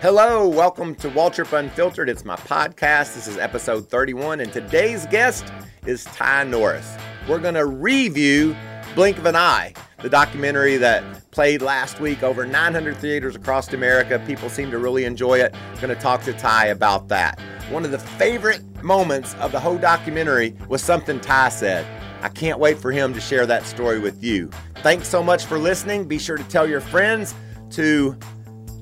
[0.00, 2.08] Hello, welcome to Waltrip Unfiltered.
[2.08, 3.16] It's my podcast.
[3.16, 5.52] This is episode 31, and today's guest
[5.86, 6.96] is Ty Norris.
[7.28, 8.54] We're going to review
[8.94, 14.22] Blink of an Eye, the documentary that played last week over 900 theaters across America.
[14.24, 15.52] People seem to really enjoy it.
[15.80, 17.40] Going to talk to Ty about that.
[17.68, 21.84] One of the favorite moments of the whole documentary was something Ty said.
[22.22, 24.48] I can't wait for him to share that story with you.
[24.76, 26.06] Thanks so much for listening.
[26.06, 27.34] Be sure to tell your friends
[27.70, 28.16] to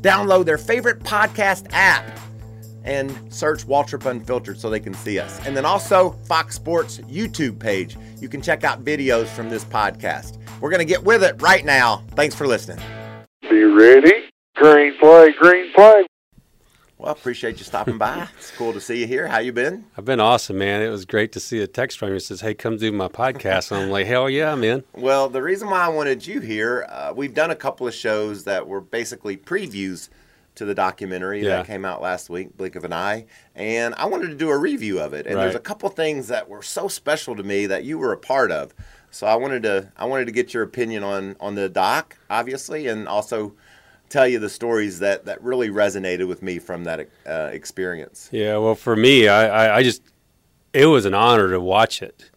[0.00, 2.18] download their favorite podcast app
[2.84, 5.44] and search Waltrip Unfiltered so they can see us.
[5.44, 7.96] And then also Fox Sports YouTube page.
[8.20, 10.38] You can check out videos from this podcast.
[10.60, 12.02] We're going to get with it right now.
[12.12, 12.78] Thanks for listening.
[13.42, 14.12] Be ready.
[14.54, 16.06] Green flag, green flag.
[16.98, 18.26] Well, appreciate you stopping by.
[18.38, 19.26] It's cool to see you here.
[19.28, 19.84] How you been?
[19.98, 20.80] I've been awesome, man.
[20.82, 23.08] It was great to see a text from you that says, "Hey, come do my
[23.08, 26.86] podcast." And I'm like, "Hell yeah, man!" Well, the reason why I wanted you here,
[26.88, 30.08] uh, we've done a couple of shows that were basically previews
[30.54, 31.56] to the documentary Yeah.
[31.58, 34.56] that came out last week, Blink of an Eye, and I wanted to do a
[34.56, 35.26] review of it.
[35.26, 38.16] And there's a couple things that were so special to me that you were a
[38.16, 38.72] part of.
[39.10, 42.86] So I wanted to I wanted to get your opinion on on the doc, obviously,
[42.86, 43.52] and also
[44.08, 48.28] tell you the stories that that really resonated with me from that uh, experience.
[48.32, 48.58] Yeah.
[48.58, 50.02] Well, for me, I, I, I just
[50.72, 52.30] it was an honor to watch it.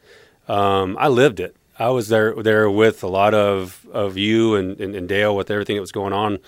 [0.48, 1.56] Um, I lived it.
[1.78, 5.50] I was there there with a lot of of you and, and, and Dale with
[5.50, 6.40] everything that was going on,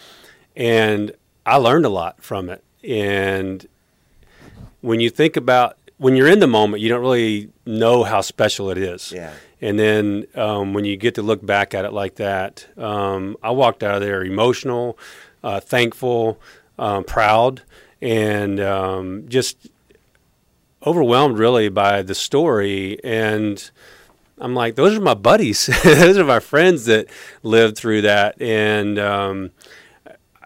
[0.56, 1.14] and
[1.46, 2.64] I learned a lot from it.
[2.84, 3.68] And
[4.82, 8.70] when you think about when you're in the moment, you don't really know how special
[8.72, 9.12] it is.
[9.12, 9.34] Yeah.
[9.62, 13.52] And then um, when you get to look back at it like that, um, I
[13.52, 14.98] walked out of there emotional,
[15.44, 16.40] uh, thankful,
[16.80, 17.62] um, proud,
[18.02, 19.70] and um, just
[20.86, 23.00] overwhelmed really by the story.
[23.04, 23.70] And
[24.40, 25.68] I'm like, those are my buddies.
[25.84, 27.08] those are my friends that
[27.44, 28.42] lived through that.
[28.42, 29.52] And um,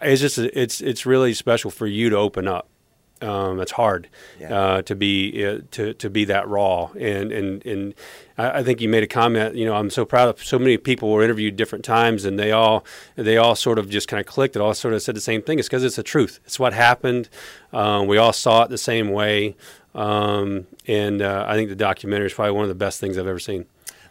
[0.01, 2.67] it's just it's it's really special for you to open up.
[3.25, 4.07] Um, it's hard
[4.39, 4.53] Yeah.
[4.57, 7.93] uh, to be uh, to to be that raw, and and and
[8.37, 9.55] I, I think you made a comment.
[9.55, 12.51] You know, I'm so proud of so many people were interviewed different times, and they
[12.51, 12.85] all
[13.15, 14.55] they all sort of just kind of clicked.
[14.55, 15.59] It all sort of said the same thing.
[15.59, 16.39] It's because it's the truth.
[16.45, 17.29] It's what happened.
[17.73, 19.55] Um, we all saw it the same way,
[19.93, 23.27] um, and uh, I think the documentary is probably one of the best things I've
[23.27, 23.65] ever seen.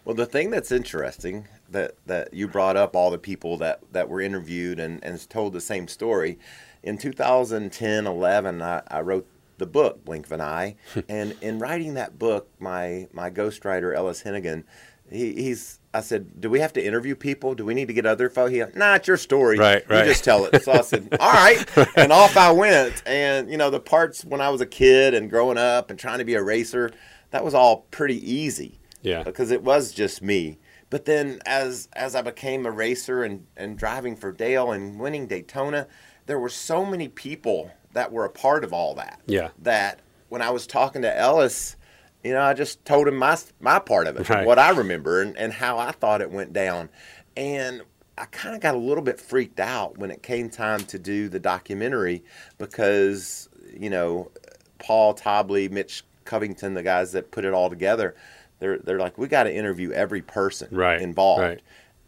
[0.05, 4.09] Well, the thing that's interesting that that you brought up all the people that that
[4.09, 6.39] were interviewed and and told the same story.
[6.84, 10.77] In 2010, 11, I, I wrote the book Blink of an Eye,
[11.09, 14.65] and in writing that book, my my ghostwriter Ellis Henican,
[15.11, 17.55] he, he's I said, do we have to interview people?
[17.55, 18.50] Do we need to get other folks?
[18.50, 19.59] He, nah, it's your story.
[19.59, 20.00] Right, right.
[20.00, 20.62] You just tell it.
[20.62, 21.65] So I said, all right,
[21.97, 23.03] and off I went.
[23.06, 26.19] And you know, the parts when I was a kid and growing up and trying
[26.19, 26.91] to be a racer,
[27.31, 30.59] that was all pretty easy Yeah, because it was just me.
[30.91, 35.27] But then as as I became a racer and, and driving for Dale and winning
[35.27, 35.87] Daytona,
[36.27, 39.21] there were so many people that were a part of all that.
[39.27, 39.51] Yeah.
[39.62, 41.77] That when I was talking to Ellis,
[42.23, 44.47] you know, I just told him my my part of it, Right.
[44.47, 46.89] what I remember and, and how I thought it went down.
[47.37, 47.83] And
[48.17, 51.29] I kind of got a little bit freaked out when it came time to do
[51.29, 52.23] the documentary
[52.59, 53.49] because,
[53.79, 54.31] you know,
[54.79, 58.15] Paul Tobley, Mitch Covington, the guys that put it all together,
[58.61, 61.61] they're they're like, we got to interview every person Right, involved, right.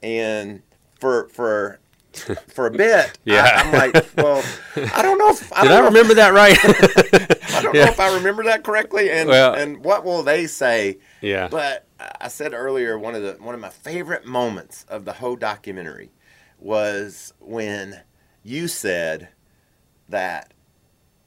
[0.02, 0.62] and
[0.98, 1.78] for for
[2.48, 3.42] for a bit, Yeah.
[3.42, 4.42] I, am like, well,
[4.94, 6.56] I don't know if I did I know if- remember that right?
[7.56, 7.84] I don't Yeah.
[7.86, 10.98] know if I remember that correctly, and Well- and what will they say?
[11.20, 11.86] yeah, But
[12.20, 16.10] I said earlier, one of the one of my favorite moments of the whole documentary
[16.58, 18.00] was when
[18.42, 19.28] you said
[20.08, 20.52] that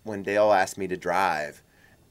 [0.03, 1.61] when Dale asked me to drive,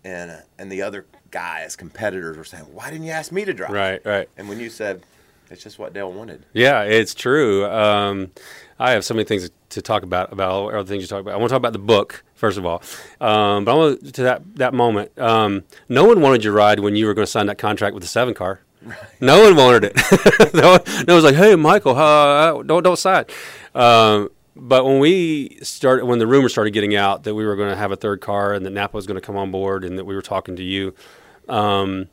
[0.04, 3.52] and uh, and the other guys, competitors, were saying, "Why didn't you ask me to
[3.54, 4.28] drive?" right, right.
[4.36, 5.02] And when you said,
[5.50, 7.64] "It's just what Dale wanted," Yeah, it's true.
[7.66, 8.30] Um,
[8.78, 11.34] I have so many things to talk about about all other things you talk about.
[11.34, 12.82] I want to talk about the book first of all,
[13.20, 15.18] um, but I want to that that moment.
[15.18, 18.02] Um, no one wanted your ride when you were going to sign that contract with
[18.02, 18.60] the seven car.
[19.20, 20.54] No one wanted it.
[20.54, 23.24] no, one, no one was like, "Hey, Michael, uh, don't don't sign."
[23.74, 27.70] Um, but when we started, when the rumors started getting out that we were going
[27.70, 29.98] to have a third car and that Napa was going to come on board and
[29.98, 30.94] that we were talking to you,
[31.48, 32.08] um,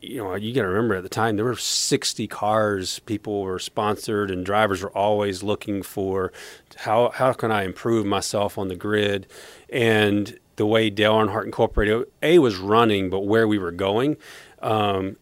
[0.00, 2.98] you know, you got to remember at the time there were 60 cars.
[3.00, 6.32] People were sponsored, and drivers were always looking for
[6.76, 9.26] how how can I improve myself on the grid,
[9.68, 14.16] and the way Dale Earnhardt Incorporated a was running, but where we were going.
[14.60, 15.16] Um,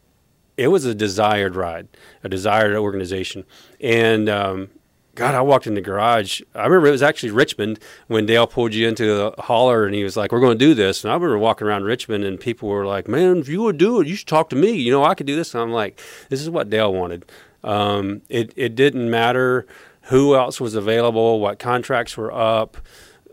[0.57, 1.87] it was a desired ride,
[2.25, 3.45] a desired organization,
[3.81, 4.71] and um,
[5.19, 6.43] God, I walked in the garage.
[6.55, 10.05] I remember it was actually Richmond when Dale pulled you into the hauler and he
[10.05, 12.69] was like, "We're going to do this." And I remember walking around Richmond and people
[12.69, 14.70] were like, "Man, if you would do it, you should talk to me.
[14.70, 17.25] You know, I could do this." And I'm like, "This is what Dale wanted."
[17.65, 19.67] Um, it it didn't matter
[20.03, 22.76] who else was available, what contracts were up,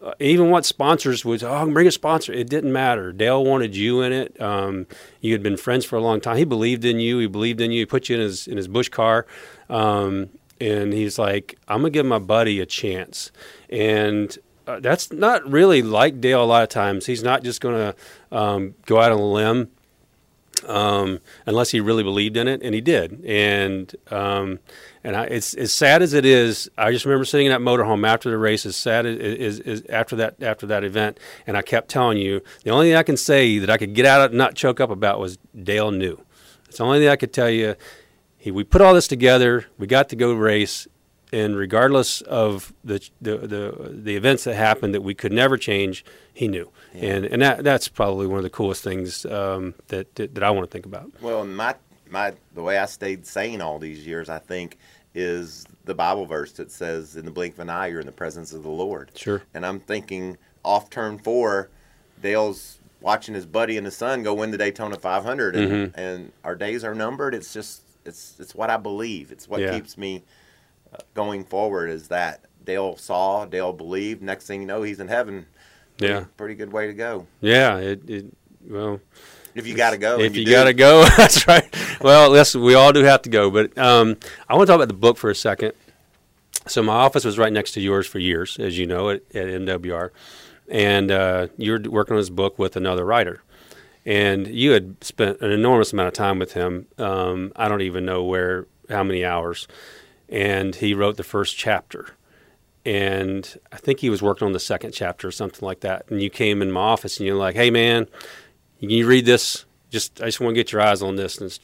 [0.01, 1.43] uh, even what sponsors was.
[1.43, 2.33] Oh, bring a sponsor.
[2.33, 3.13] It didn't matter.
[3.13, 4.41] Dale wanted you in it.
[4.41, 4.87] Um,
[5.21, 6.37] you had been friends for a long time.
[6.37, 7.19] He believed in you.
[7.19, 7.81] He believed in you.
[7.81, 9.27] He put you in his in his Busch car.
[9.69, 10.29] Um,
[10.59, 13.31] and he's like, I'm gonna give my buddy a chance,
[13.69, 14.37] and
[14.67, 17.05] uh, that's not really like Dale a lot of times.
[17.05, 17.95] He's not just to
[18.31, 19.69] um, go out on a limb
[20.67, 23.23] um, unless he really believed in it, and he did.
[23.25, 24.59] And um,
[25.03, 26.69] and I, it's as sad as it is.
[26.77, 28.65] I just remember sitting in that motorhome after the race.
[28.65, 32.71] As sad as is after that after that event, and I kept telling you the
[32.71, 35.19] only thing I can say that I could get out of not choke up about
[35.19, 36.19] was Dale knew.
[36.67, 37.75] It's the only thing I could tell you.
[38.45, 39.65] He, we put all this together.
[39.79, 40.87] We got to go race,
[41.33, 46.05] and regardless of the, the the the, events that happened that we could never change,
[46.31, 47.15] he knew, yeah.
[47.15, 50.51] and and that that's probably one of the coolest things um, that, that, that I
[50.51, 51.09] want to think about.
[51.21, 51.73] Well, my
[52.07, 54.77] my the way I stayed sane all these years, I think,
[55.15, 58.11] is the Bible verse that says, "In the blink of an eye, you're in the
[58.11, 59.41] presence of the Lord." Sure.
[59.55, 61.71] And I'm thinking off turn four,
[62.21, 65.99] Dale's watching his buddy and his son go win the Daytona 500, and, mm-hmm.
[65.99, 67.33] and our days are numbered.
[67.33, 69.31] It's just it's it's what I believe.
[69.31, 69.71] It's what yeah.
[69.71, 70.23] keeps me
[71.13, 74.21] going forward is that Dale saw, Dale believed.
[74.21, 75.45] Next thing you know, he's in heaven.
[75.97, 77.27] Pretty, yeah, pretty good way to go.
[77.41, 78.25] Yeah, it, it
[78.67, 78.99] well.
[79.53, 81.63] If you got to go, if you, you got to go, that's right.
[82.01, 84.17] Well, listen, we all do have to go, but um,
[84.49, 85.71] I want to talk about the book for a second.
[86.67, 89.45] So my office was right next to yours for years, as you know, at, at
[89.45, 90.09] MWR,
[90.67, 93.43] and uh, you were working on this book with another writer,
[94.05, 96.87] and you had spent an enormous amount of time with him.
[96.97, 99.67] Um, I don't even know where, how many hours,
[100.29, 102.09] and he wrote the first chapter.
[102.85, 106.05] And I think he was working on the second chapter or something like that.
[106.09, 108.07] And you came in my office and you're like, "Hey, man,
[108.79, 109.65] can you read this?
[109.89, 111.57] Just I just want to get your eyes on this." And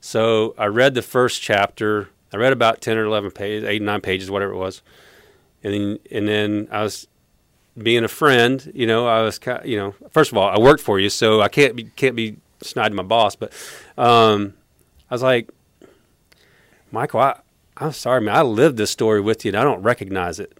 [0.00, 2.08] so I read the first chapter.
[2.32, 4.82] I read about ten or eleven pages, eight nine pages, whatever it was.
[5.62, 7.06] And then and then I was
[7.76, 8.70] being a friend.
[8.74, 11.48] You know, I was you know, first of all, I worked for you, so I
[11.48, 13.36] can't be can't be snide to my boss.
[13.36, 13.52] But
[13.96, 14.54] um,
[15.10, 15.50] I was like,
[16.90, 17.40] Michael, I,
[17.76, 18.36] I'm sorry, man.
[18.36, 20.56] I lived this story with you, and I don't recognize it.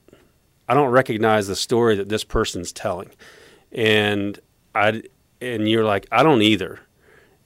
[0.68, 3.10] I don't recognize the story that this person's telling,
[3.72, 4.38] and
[4.74, 5.02] I
[5.40, 6.80] and you're like, I don't either.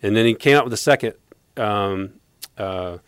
[0.02, 1.14] And then he came out with a second
[1.56, 2.14] um,
[2.56, 2.98] uh,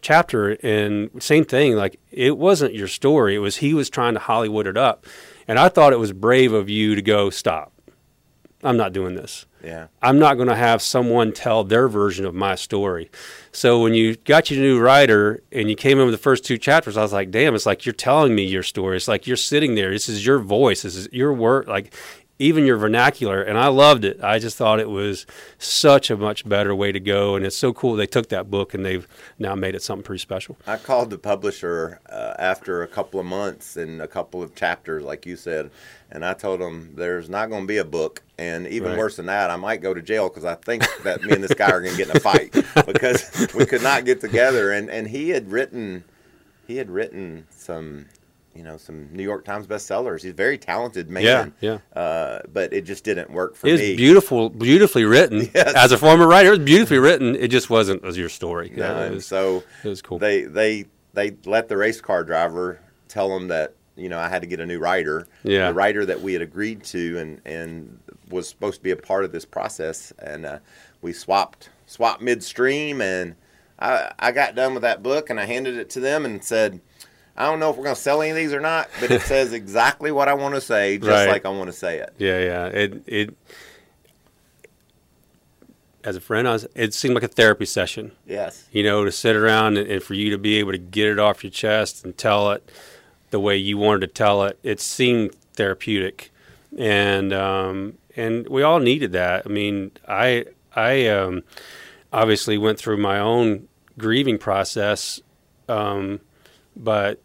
[0.00, 1.76] chapter, and same thing.
[1.76, 5.06] Like it wasn't your story; it was he was trying to Hollywood it up,
[5.46, 7.72] and I thought it was brave of you to go stop.
[8.62, 9.44] I'm not doing this.
[9.62, 9.88] Yeah.
[10.02, 13.10] I'm not going to have someone tell their version of my story.
[13.52, 16.58] So when you got your new writer and you came in with the first two
[16.58, 18.96] chapters, I was like, damn, it's like you're telling me your story.
[18.96, 19.90] It's like you're sitting there.
[19.90, 20.82] This is your voice.
[20.82, 21.66] This is your work.
[21.66, 21.94] Like
[22.44, 24.22] even your vernacular, and I loved it.
[24.22, 25.24] I just thought it was
[25.56, 28.74] such a much better way to go, and it's so cool they took that book
[28.74, 29.08] and they've
[29.38, 30.58] now made it something pretty special.
[30.66, 35.02] I called the publisher uh, after a couple of months and a couple of chapters,
[35.02, 35.70] like you said,
[36.10, 38.98] and I told them there's not going to be a book, and even right.
[38.98, 41.54] worse than that, I might go to jail because I think that me and this
[41.54, 42.52] guy are going to get in a fight
[42.86, 46.04] because we could not get together, and and he had written,
[46.66, 48.04] he had written some
[48.54, 50.22] you know some New York Times bestsellers.
[50.22, 51.54] He's a very talented man.
[51.60, 52.00] Yeah, yeah.
[52.00, 53.70] Uh, but it just didn't work for me.
[53.70, 53.96] it was me.
[53.96, 55.50] beautiful, beautifully written.
[55.54, 55.74] Yes.
[55.76, 57.36] As a former writer, it was beautifully written.
[57.36, 58.72] It just wasn't as your story.
[58.74, 60.18] No, yeah, it was, so it was cool.
[60.18, 64.42] They they they let the race car driver tell them that you know I had
[64.42, 65.28] to get a new writer.
[65.44, 65.68] Yeah.
[65.68, 69.24] The writer that we had agreed to and and was supposed to be a part
[69.24, 70.58] of this process, and uh,
[71.02, 73.36] we swapped swapped midstream, and
[73.78, 76.80] I I got done with that book, and I handed it to them and said
[77.36, 79.22] I don't know if we're going to sell any of these or not, but it
[79.22, 81.28] says exactly what I want to say, just right.
[81.28, 82.14] like I want to say it.
[82.18, 82.66] Yeah, yeah.
[82.66, 83.36] It it
[86.04, 88.12] as a friend, I was, it seemed like a therapy session.
[88.26, 88.68] Yes.
[88.70, 91.18] You know, to sit around and, and, for you to be able to get it
[91.18, 92.70] off your chest and tell it
[93.30, 96.30] the way you wanted to tell it, it seemed therapeutic,
[96.76, 99.44] and um, and we all needed that.
[99.46, 100.44] I mean, I
[100.76, 101.42] I um,
[102.12, 103.66] obviously went through my own
[103.98, 105.20] grieving process.
[105.68, 106.20] Um,
[106.76, 107.20] but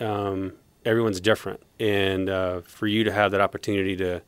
[0.00, 0.52] um,
[0.84, 4.22] everyone's different, and uh, for you to have that opportunity to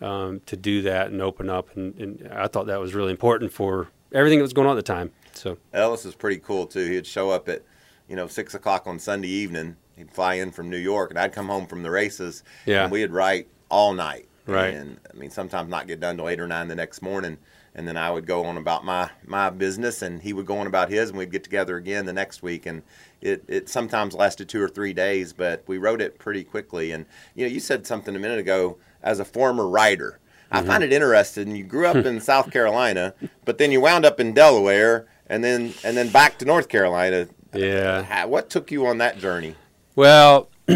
[0.00, 3.52] um, to do that and open up, and, and, I thought that was really important
[3.52, 5.10] for everything that was going on at the time.
[5.32, 6.86] So Ellis is pretty cool too.
[6.86, 7.62] He'd show up at
[8.08, 9.76] you know six o'clock on Sunday evening.
[9.96, 12.42] He'd fly in from New York, and I'd come home from the races.
[12.66, 14.28] Yeah, and we'd write all night.
[14.46, 14.74] Right.
[14.74, 17.38] And I mean, sometimes not get done till eight or nine the next morning
[17.76, 20.66] and then I would go on about my my business, and he would go on
[20.66, 22.82] about his, and we'd get together again the next week, and
[23.20, 26.90] it it sometimes lasted two or three days, but we wrote it pretty quickly.
[26.90, 27.04] And
[27.34, 30.18] you know, you said something a minute ago as a former writer.
[30.50, 30.68] I mm-hmm.
[30.68, 31.54] find it interesting.
[31.54, 33.14] You grew up in South Carolina,
[33.44, 37.28] but then you wound up in Delaware, and then and then back to North Carolina.
[37.54, 38.04] Yeah.
[38.04, 39.54] How, what took you on that journey?
[39.94, 40.48] Well,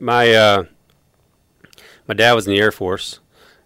[0.00, 0.64] my uh,
[2.08, 3.20] my dad was in the Air Force,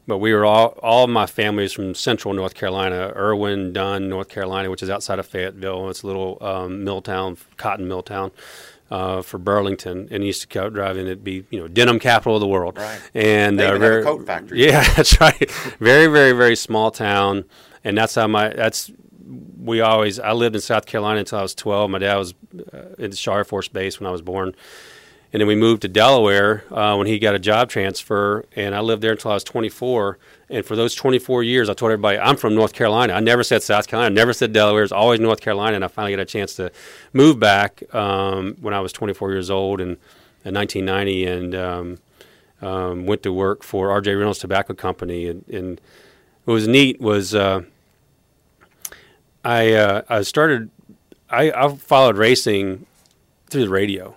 [0.06, 4.08] but we were all all of my family is from Central North Carolina, Erwin, Dunn,
[4.08, 5.88] North Carolina, which is outside of Fayetteville.
[5.90, 8.30] It's a little um, mill town, cotton mill town.
[8.90, 11.06] Uh, for Burlington, and used to go driving.
[11.06, 13.00] It'd be you know denim capital of the world, Right.
[13.14, 14.62] and They uh, even have a very, coat factory.
[14.62, 15.50] Yeah, that's right.
[15.80, 17.44] very, very, very small town,
[17.82, 18.92] and that's how my that's
[19.58, 20.20] we always.
[20.20, 21.90] I lived in South Carolina until I was twelve.
[21.90, 22.34] My dad was
[22.74, 24.54] uh, in the Shaw Air Force Base when I was born,
[25.34, 28.78] and then we moved to Delaware uh, when he got a job transfer, and I
[28.78, 30.16] lived there until I was twenty four.
[30.48, 33.14] And for those twenty four years, I told everybody I'm from North Carolina.
[33.14, 34.12] I never said South Carolina.
[34.12, 34.84] I never said Delaware.
[34.84, 35.74] It's always North Carolina.
[35.74, 36.70] And I finally got a chance to
[37.12, 39.96] move back um, when I was twenty four years old in,
[40.44, 41.98] in nineteen ninety, and um,
[42.62, 44.14] um, went to work for R.J.
[44.14, 45.80] Reynolds Tobacco Company, and, and
[46.44, 47.62] what was neat was uh,
[49.44, 50.70] I uh, I started
[51.28, 52.86] I, I followed racing
[53.50, 54.14] through the radio.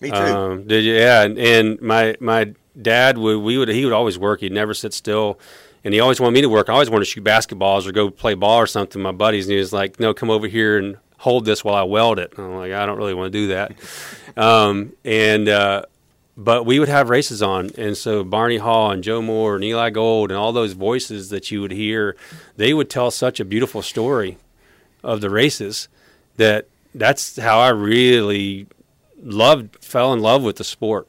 [0.00, 0.16] Me too.
[0.16, 0.94] Um, did you?
[0.94, 4.40] Yeah, and, and my my dad would we would he would always work.
[4.40, 5.38] He'd never sit still,
[5.84, 6.68] and he always wanted me to work.
[6.68, 9.02] I always wanted to shoot basketballs or go play ball or something.
[9.02, 11.82] My buddies, and he was like, "No, come over here and hold this while I
[11.82, 13.72] weld it." And I'm like, "I don't really want to do that."
[14.36, 15.82] um, and uh,
[16.36, 19.90] but we would have races on, and so Barney Hall and Joe Moore and Eli
[19.90, 22.14] Gold and all those voices that you would hear,
[22.56, 24.38] they would tell such a beautiful story
[25.02, 25.88] of the races
[26.36, 28.68] that that's how I really
[29.22, 31.08] loved, fell in love with the sport.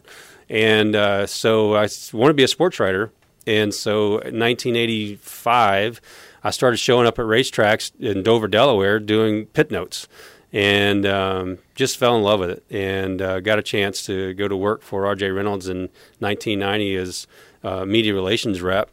[0.50, 3.12] And uh, so I wanted to be a sports writer.
[3.46, 6.02] And so in 1985,
[6.44, 10.08] I started showing up at racetracks in Dover, Delaware, doing pit notes.
[10.52, 14.48] And um, just fell in love with it, and uh, got a chance to go
[14.48, 15.30] to work for R.J.
[15.30, 17.28] Reynolds in 1990 as
[17.64, 18.90] uh, media relations rep.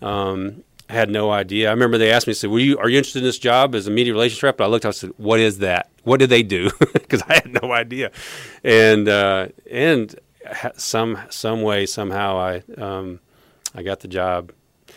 [0.00, 1.68] Um, had no idea.
[1.68, 3.88] I remember they asked me, said, "Were you are you interested in this job as
[3.88, 5.89] a media relations rep?" And I looked, I said, "What is that?
[6.04, 8.10] What do they do?" Because I had no idea.
[8.62, 10.14] And uh, and
[10.76, 13.20] some some way somehow I um,
[13.74, 14.52] I got the job.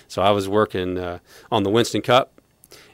[0.07, 1.19] So I was working uh,
[1.51, 2.39] on the Winston Cup,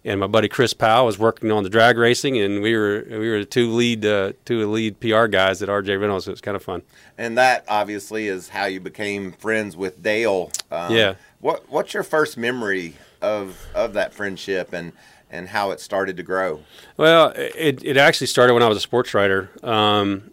[0.06, 3.30] and my buddy Chris Powell was working on the drag racing, and we were we
[3.30, 6.26] were the two lead uh, two lead PR guys at RJ Reynolds.
[6.26, 6.82] So it was kind of fun.
[7.18, 10.52] and that obviously is how you became friends with Dale.
[10.72, 11.16] Um, Yeah.
[11.42, 14.94] What What's your first memory of of that friendship and
[15.30, 16.62] and how it started to grow?
[16.98, 19.50] Well, it, it actually started when I was a sports writer.
[19.64, 20.32] Um,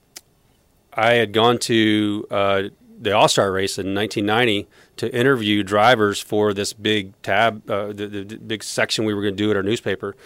[0.92, 2.62] I had gone to uh,
[2.98, 8.06] the All Star race in 1990 to interview drivers for this big tab, uh, the,
[8.06, 10.16] the, big section we were going to do at our newspaper.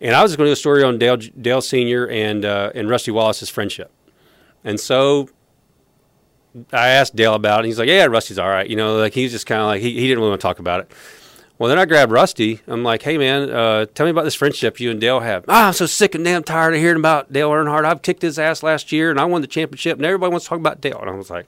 [0.00, 2.08] And I was going to do a story on Dale, Dale Sr.
[2.08, 3.90] and, uh, and Rusty Wallace's friendship.
[4.64, 5.28] And so
[6.72, 7.58] I asked Dale about it.
[7.60, 8.68] And he's like, yeah, Rusty's all right.
[8.68, 10.58] You know, like he's just kind of like, he, he didn't really want to talk
[10.58, 10.92] about it.
[11.58, 12.60] Well, then I grabbed Rusty.
[12.68, 15.44] I'm like, hey, man, uh, tell me about this friendship you and Dale have.
[15.48, 17.84] Ah, I'm so sick and damn tired of hearing about Dale Earnhardt.
[17.84, 20.50] I've kicked his ass last year and I won the championship and everybody wants to
[20.50, 21.00] talk about Dale.
[21.00, 21.46] And I was like,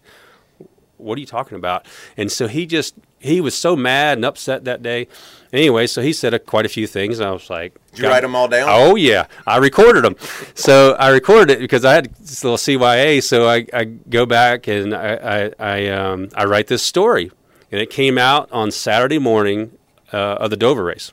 [0.96, 1.86] what are you talking about?
[2.16, 5.06] And so he just, he was so mad and upset that day.
[5.52, 7.20] Anyway, so he said uh, quite a few things.
[7.20, 8.68] And I was like, Did you write them all down?
[8.68, 10.16] Oh yeah, I recorded them.
[10.54, 13.22] so I recorded it because I had this little CYA.
[13.22, 17.32] So I, I go back and I I I, um, I write this story,
[17.72, 19.72] and it came out on Saturday morning
[20.12, 21.12] uh, of the Dover race.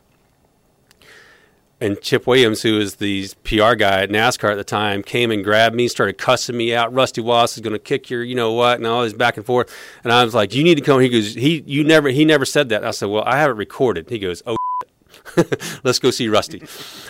[1.80, 5.44] And Chip Williams, who was the PR guy at NASCAR at the time, came and
[5.44, 6.92] grabbed me, started cussing me out.
[6.92, 9.46] Rusty Wallace is going to kick your, you know what, and all this back and
[9.46, 9.72] forth.
[10.04, 12.46] And I was like, "You need to come." He goes, "He, you never, he never
[12.46, 14.58] said that." I said, "Well, I have it recorded." He goes, "Oh."
[15.84, 16.63] let's go see Rusty.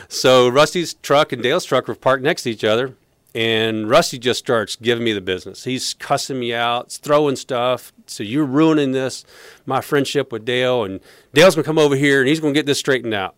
[0.09, 2.95] So Rusty's truck and Dale's truck were parked next to each other,
[3.37, 5.63] and Rusty just starts giving me the business.
[5.63, 7.93] He's cussing me out, throwing stuff.
[8.07, 9.25] So you're ruining this,
[9.63, 10.99] my friendship with Dale, and
[11.35, 13.35] Dale's gonna come over here and he's gonna get this straightened out.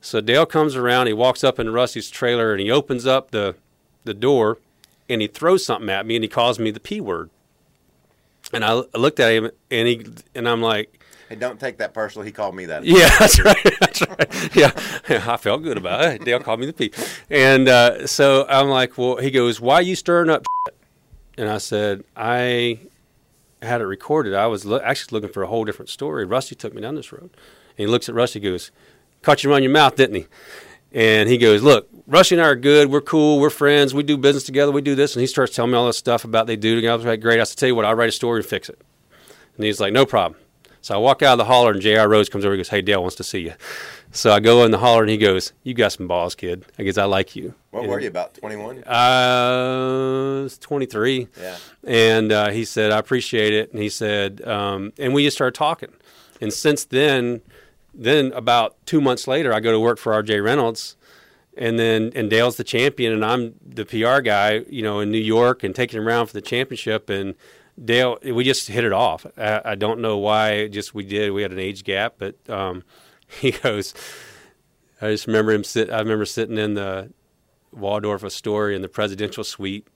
[0.00, 3.54] So Dale comes around, he walks up into Rusty's trailer and he opens up the
[4.02, 4.58] the door
[5.08, 7.30] and he throws something at me and he calls me the P word.
[8.52, 10.99] And I, I looked at him and he and I'm like,
[11.30, 12.26] Hey, don't take that personal.
[12.26, 12.84] He called me that.
[12.84, 13.56] yeah, that's right.
[13.78, 14.56] That's right.
[14.56, 14.72] Yeah,
[15.08, 16.24] I felt good about it.
[16.24, 16.92] Dale called me the P.
[17.30, 20.44] And uh, so I'm like, well, he goes, why are you stirring up?
[20.66, 20.76] shit?"
[21.38, 22.80] And I said, I
[23.62, 24.34] had it recorded.
[24.34, 26.24] I was lo- actually looking for a whole different story.
[26.24, 27.30] Rusty took me down this road.
[27.32, 28.72] And he looks at Rusty, goes,
[29.22, 30.26] caught you run your mouth, didn't he?
[30.92, 32.90] And he goes, look, Rusty and I are good.
[32.90, 33.38] We're cool.
[33.38, 33.94] We're friends.
[33.94, 34.72] We do business together.
[34.72, 35.14] We do this.
[35.14, 36.94] And he starts telling me all this stuff about they do together.
[36.94, 37.38] I was like, great.
[37.38, 38.80] I said, tell you what, I'll write a story and fix it.
[39.56, 40.40] And he's like, no problem.
[40.82, 42.08] So I walk out of the hauler, and J.R.
[42.08, 43.52] Rhodes comes over and goes, Hey, Dale wants to see you.
[44.12, 46.64] So I go in the hauler, and he goes, You got some balls, kid.
[46.78, 47.54] I guess I like you.
[47.70, 48.34] What were you about?
[48.34, 48.82] Twenty one.
[48.84, 51.28] Uh, it's 23.
[51.40, 51.56] Yeah.
[51.84, 53.72] And uh, he said, I appreciate it.
[53.72, 55.92] And he said, um, and we just started talking.
[56.40, 57.42] And since then,
[57.94, 60.40] then about two months later, I go to work for R.J.
[60.40, 60.96] Reynolds.
[61.56, 65.18] and then and Dale's the champion, and I'm the PR guy, you know, in New
[65.18, 67.10] York and taking him around for the championship.
[67.10, 67.34] And
[67.82, 69.26] Dale, we just hit it off.
[69.36, 71.32] I, I don't know why, just we did.
[71.32, 72.82] We had an age gap, but um,
[73.26, 73.94] he goes.
[75.02, 75.90] I just remember him sit.
[75.90, 77.10] I remember sitting in the
[77.72, 79.86] Waldorf Astoria in the presidential suite,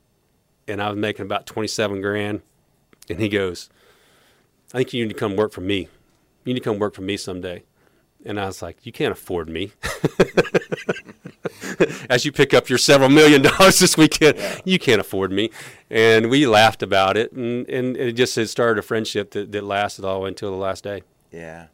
[0.66, 2.40] and I was making about twenty seven grand,
[3.10, 3.68] and he goes,
[4.72, 5.88] "I think you need to come work for me.
[6.44, 7.64] You need to come work for me someday."
[8.24, 9.72] And I was like, "You can't afford me."
[12.10, 14.60] As you pick up your several million dollars this weekend, Yeah.
[14.64, 15.50] you can't afford me.
[15.90, 19.64] And we laughed about it, and, and it just it started a friendship that, that
[19.64, 21.02] lasted all until the last day.
[21.30, 21.66] Yeah.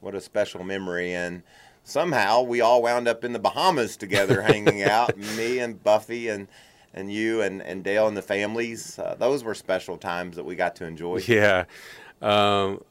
[0.00, 1.12] What a special memory.
[1.12, 1.42] And
[1.84, 5.16] somehow we all wound up in the Bahamas together hanging out.
[5.16, 6.48] Me and Buffy and
[6.92, 8.98] and you and, and Dale and the families.
[8.98, 11.18] Uh, those were special times that we got to enjoy.
[11.26, 11.66] Yeah.
[12.20, 12.82] Um,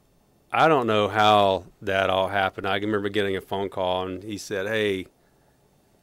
[0.52, 2.66] I don't know how that all happened.
[2.66, 5.06] I can remember getting a phone call and he said, "Hey,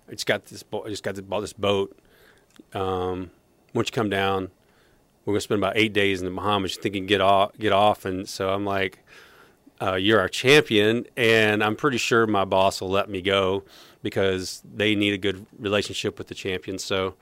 [0.07, 0.63] I just got this.
[0.63, 1.97] Bo- I just got this, bought this boat.
[2.73, 3.31] Um,
[3.73, 4.49] don't you come down?
[5.25, 6.77] We're gonna spend about eight days in the Bahamas.
[6.83, 7.57] You get off?
[7.57, 8.99] Get off?" And so I'm like,
[9.81, 13.63] uh, "You're our champion, and I'm pretty sure my boss will let me go
[14.01, 17.15] because they need a good relationship with the champion." So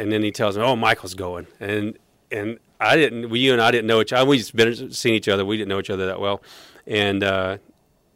[0.00, 1.98] and then he tells me, "Oh, Michael's going," and
[2.32, 3.28] and I didn't.
[3.28, 4.14] We you and I didn't know each.
[4.14, 4.28] other.
[4.28, 5.44] We just been seen each other.
[5.44, 6.42] We didn't know each other that well,
[6.86, 7.58] and uh,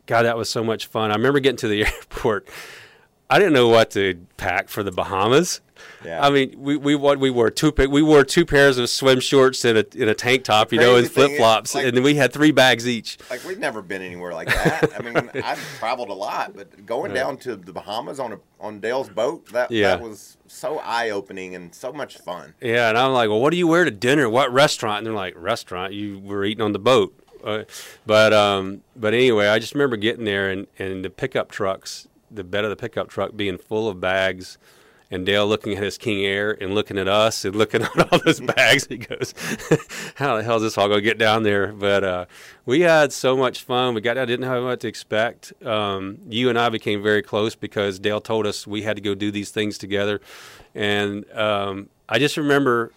[0.07, 1.11] God, that was so much fun.
[1.11, 2.49] I remember getting to the airport.
[3.31, 5.61] I didn't know what to pack for the Bahamas.
[6.05, 6.25] Yeah.
[6.25, 9.65] I mean, we we what we wore two we wore two pairs of swim shorts
[9.65, 12.15] and a in a tank top, you know, and flip flops, like- and then we
[12.15, 13.19] had three bags each.
[13.31, 14.93] Like we've never been anywhere like that.
[14.97, 18.81] I mean, I've traveled a lot, but going down to the Bahamas on a on
[18.81, 19.97] Dale's boat that Yeah.
[19.97, 22.55] that was so eye opening and so much fun.
[22.61, 24.29] Yeah, and I'm like, well, what do you wear to dinner?
[24.29, 24.99] What restaurant?
[24.99, 25.93] And they're like, restaurant.
[25.93, 27.15] You were eating on the boat.
[27.43, 27.65] Uh,
[28.07, 32.45] but um, but anyway, I just remember getting there and, and the pickup trucks, the
[32.45, 34.59] bed of the pickup truck being full of bags,
[35.11, 38.19] and Dale looking at his King Air and looking at us and looking at all
[38.19, 38.87] those bags.
[38.87, 39.35] He goes,
[40.17, 42.25] "How the hell is this all going to get down there?" But uh,
[42.67, 43.95] we had so much fun.
[43.95, 45.53] We got I didn't know what to expect.
[45.65, 49.15] Um, you and I became very close because Dale told us we had to go
[49.15, 50.21] do these things together,
[50.75, 52.93] and um, I just remember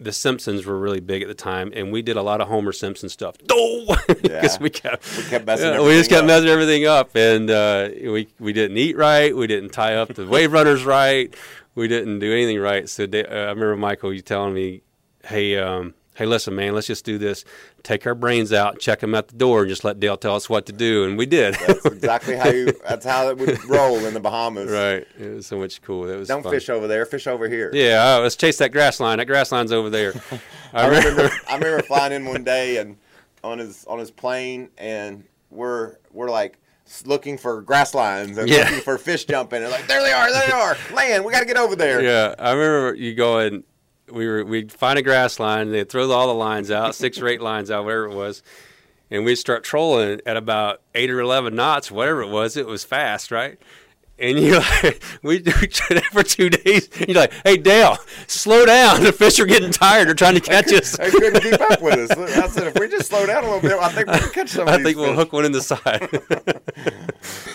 [0.00, 2.72] the Simpsons were really big at the time, and we did a lot of Homer
[2.72, 3.36] Simpson stuff.
[3.52, 4.56] Oh, because Yeah.
[4.60, 6.26] we kept We kept messing we just kept up.
[6.26, 9.34] messing everything up, and uh, we we didn't eat right.
[9.36, 11.34] We didn't tie up the wave runners right.
[11.74, 12.88] We didn't do anything right.
[12.88, 14.82] So they, uh, I remember Michael, you telling me,
[15.24, 17.44] "Hey, um, hey, listen, man, let's just do this.
[17.82, 20.48] Take our brains out, check them at the door, and just let Dale tell us
[20.50, 21.54] what to do." And we did.
[21.54, 22.72] That's exactly how you.
[22.88, 24.70] That's how it would roll in the Bahamas.
[24.70, 25.06] right.
[25.18, 26.04] It was so much cool.
[26.06, 26.52] That was Don't fun.
[26.52, 27.06] fish over there.
[27.06, 27.70] Fish over here.
[27.72, 29.18] Yeah, oh, let's chase that grass line.
[29.18, 30.12] That grass line's over there.
[30.72, 32.96] I remember I remember flying in one day and
[33.42, 36.58] on his on his plane and we're we're like
[37.06, 38.64] looking for grass lines and Yeah.
[38.64, 41.40] looking for fish jumping and like there they are there they are land we got
[41.40, 43.64] to get over there Yeah, I remember you going.
[44.12, 45.70] We were we'd find a grass line.
[45.70, 48.42] They'd throw all the lines out, six or eight lines out, whatever it was,
[49.10, 52.56] and we'd start trolling at about eight or eleven knots, whatever it was.
[52.56, 53.58] It was fast, right?
[54.18, 56.90] And you like we we tried that for two days.
[57.08, 57.96] You're like, "Hey Dale,
[58.26, 59.02] slow down.
[59.02, 60.08] The fish are getting tired.
[60.08, 62.88] They're trying to catch us." they couldn't keep up with us I said if we
[62.88, 64.98] just slow down a little bit I think we can catch some of I think
[64.98, 66.10] we'll fish." hook one in the side.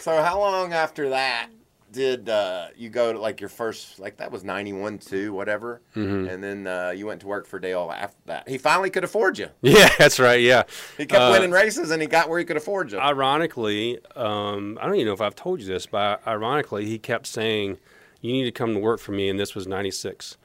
[0.02, 1.50] so how long after that
[1.96, 5.82] did uh, you go to like your first like that was 91 2 whatever.
[5.96, 6.28] Mm-hmm.
[6.30, 8.48] and then uh, you went to work for Dale after that.
[8.50, 9.48] He finally could afford you.
[9.62, 10.42] Yeah, that's right.
[10.42, 10.64] Yeah,
[10.98, 13.00] he kept Uh, winning races and he got where he could afford you.
[13.00, 17.26] ironically, um, I don't even know if I've told you this, but ironically, he kept
[17.28, 17.78] saying,
[18.22, 20.38] "You need to come to work for me," and this was '96,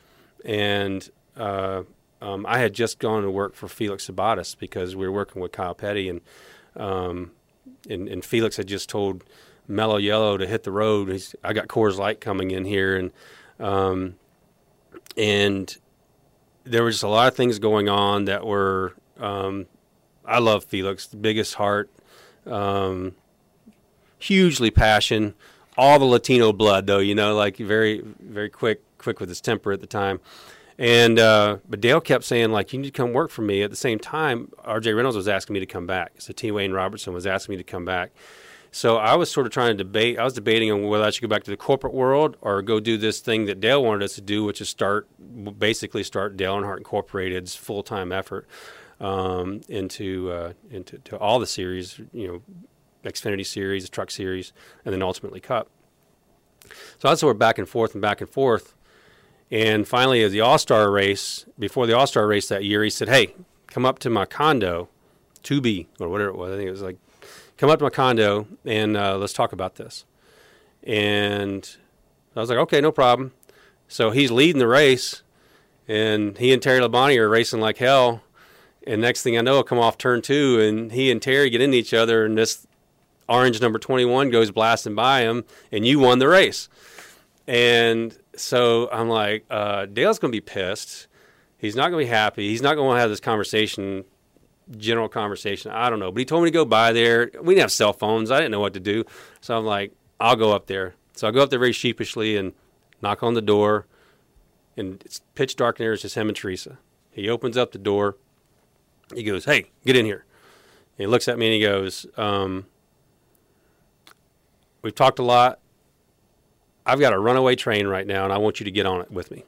[0.45, 1.83] and uh,
[2.23, 5.53] um, I had just gone to work for Felix Sabates because we were working with
[5.53, 6.21] Kyle Petty, and
[6.77, 7.33] um,
[7.89, 9.25] and, and Felix had just told
[9.71, 11.09] Mellow Yellow to hit the road.
[11.09, 13.13] He's, I got Coors Light coming in here, and
[13.59, 14.17] um,
[15.17, 15.77] and
[16.65, 18.95] there was just a lot of things going on that were.
[19.19, 19.67] Um,
[20.31, 21.91] I love Felix, the biggest heart,
[22.47, 23.17] um,
[24.19, 25.35] hugely passion,
[25.77, 29.73] all the Latino blood though, you know, like very, very quick, quick with his temper
[29.73, 30.21] at the time.
[30.79, 33.63] And uh, but Dale kept saying like, you need to come work for me.
[33.63, 34.95] At the same time, R.J.
[34.95, 36.13] Reynolds was asking me to come back.
[36.19, 36.51] So T.
[36.51, 38.13] Wayne Robertson was asking me to come back.
[38.73, 40.19] So I was sort of trying to debate.
[40.19, 42.79] I was debating on whether I should go back to the corporate world or go
[42.79, 45.09] do this thing that Dale wanted us to do, which is start
[45.59, 48.47] basically start Dale Earnhardt Incorporated's full time effort
[49.01, 52.43] um, into uh, into to all the series, you know,
[53.05, 54.53] Xfinity series, Truck series,
[54.85, 55.69] and then ultimately Cup.
[56.99, 58.75] So that's sort of back and forth and back and forth.
[59.51, 62.91] And finally, at the All Star race, before the All Star race that year, he
[62.91, 63.35] said, "Hey,
[63.67, 64.89] come up to my condo,
[65.43, 66.53] 2B or whatever it was.
[66.53, 66.99] I think it was like,
[67.61, 70.05] come up to my condo and uh, let's talk about this."
[70.83, 71.69] And
[72.37, 73.33] I was like, okay, no problem.
[73.89, 75.23] So he's leading the race,
[75.89, 78.23] and he and Terry Labonte are racing like hell.
[78.87, 81.61] And next thing I know, I come off turn two, and he and Terry get
[81.61, 82.67] into each other, and this
[83.29, 86.69] orange number 21 goes blasting by him, and you won the race.
[87.47, 91.09] And so I'm like, uh, Dale's going to be pissed.
[91.59, 92.49] He's not going to be happy.
[92.49, 94.05] He's not going to have this conversation,
[94.77, 95.71] general conversation.
[95.71, 96.11] I don't know.
[96.11, 97.31] But he told me to go by there.
[97.41, 98.31] We didn't have cell phones.
[98.31, 99.05] I didn't know what to do.
[99.41, 100.95] So I'm like, I'll go up there.
[101.15, 102.53] So I go up there very sheepishly and
[103.03, 103.87] knock on the door.
[104.77, 105.93] And it's pitch dark in there.
[105.93, 106.79] It's just him and Teresa.
[107.11, 108.17] He opens up the door.
[109.15, 110.25] He goes, Hey, get in here.
[110.97, 112.67] And he looks at me and he goes, um,
[114.83, 115.59] We've talked a lot.
[116.87, 119.11] I've got a runaway train right now, and I want you to get on it
[119.11, 119.45] with me.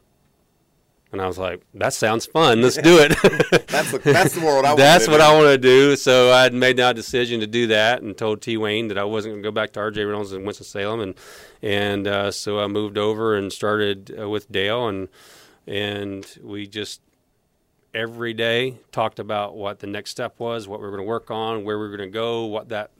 [1.12, 2.62] And I was like, that sounds fun.
[2.62, 3.10] Let's do it.
[3.68, 5.96] That's the, that's the world I That's what to I want to do.
[5.96, 8.56] So I had made that decision to do that and told T.
[8.56, 11.00] Wayne that I wasn't going to go back to RJ Reynolds in Winston-Salem.
[11.00, 11.14] And,
[11.62, 14.88] and uh, so I moved over and started uh, with Dale.
[14.88, 15.08] And,
[15.66, 17.00] and we just
[17.94, 21.30] every day talked about what the next step was, what we were going to work
[21.30, 22.90] on, where we were going to go, what that,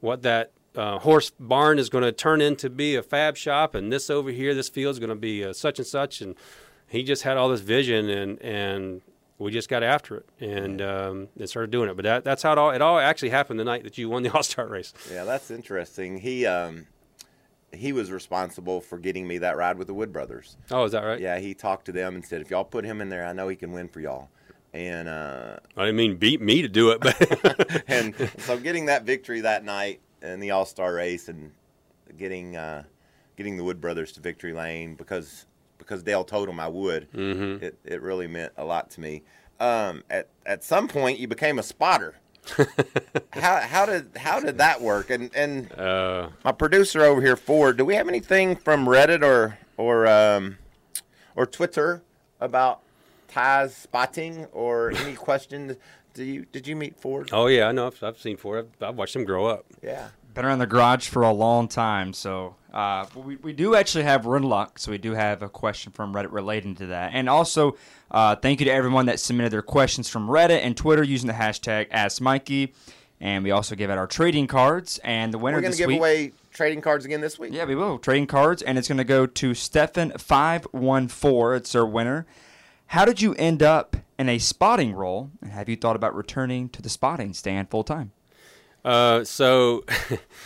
[0.00, 3.92] what that uh, horse barn is going to turn into be a fab shop, and
[3.92, 6.34] this over here, this field is going to be uh, such and such, and
[6.90, 9.00] he just had all this vision, and and
[9.38, 11.96] we just got after it, and um, and started doing it.
[11.96, 14.22] But that, that's how it all it all actually happened the night that you won
[14.22, 14.92] the All Star race.
[15.10, 16.18] Yeah, that's interesting.
[16.18, 16.86] He um,
[17.72, 20.56] he was responsible for getting me that ride with the Wood Brothers.
[20.70, 21.20] Oh, is that right?
[21.20, 23.48] Yeah, he talked to them and said, if y'all put him in there, I know
[23.48, 24.28] he can win for y'all.
[24.72, 29.04] And uh, I didn't mean beat me to do it, but and so getting that
[29.04, 31.52] victory that night in the All Star race and
[32.16, 32.84] getting uh,
[33.36, 35.46] getting the Wood Brothers to victory lane because
[35.80, 37.10] because Dale told him I would.
[37.12, 37.60] Mhm.
[37.60, 39.22] It it really meant a lot to me.
[39.58, 42.14] Um, at at some point, you became a spotter.
[43.32, 45.10] how how did how did that work?
[45.10, 47.76] And and uh, my producer over here, Ford.
[47.76, 50.56] Do we have anything from Reddit or or um,
[51.36, 52.02] or Twitter
[52.40, 52.80] about
[53.28, 55.76] Ty's spotting or any questions?
[56.14, 57.28] Do you did you meet Ford?
[57.32, 57.86] oh yeah, I know.
[57.88, 58.66] I've, I've seen Ford.
[58.80, 59.66] I've, I've watched him grow up.
[59.82, 60.08] Yeah.
[60.34, 64.26] Been around the garage for a long time, so uh, we, we do actually have
[64.26, 67.10] run luck, so we do have a question from Reddit relating to that.
[67.14, 67.76] And also,
[68.10, 71.32] uh, thank you to everyone that submitted their questions from Reddit and Twitter using the
[71.34, 72.72] hashtag AskMikey.
[73.20, 75.88] And we also give out our trading cards, and the winner We're gonna this give
[75.88, 75.98] week.
[75.98, 77.52] away trading cards again this week.
[77.52, 77.98] Yeah, we will.
[77.98, 81.56] Trading cards, and it's going to go to Stefan514.
[81.56, 82.26] It's our winner.
[82.86, 86.68] How did you end up in a spotting role, and have you thought about returning
[86.70, 88.12] to the spotting stand full time?
[88.84, 89.84] Uh, so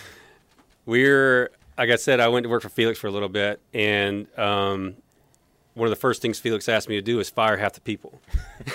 [0.87, 4.27] we're like I said, I went to work for Felix for a little bit, and
[4.39, 4.95] um,
[5.75, 8.21] one of the first things Felix asked me to do is fire half the people.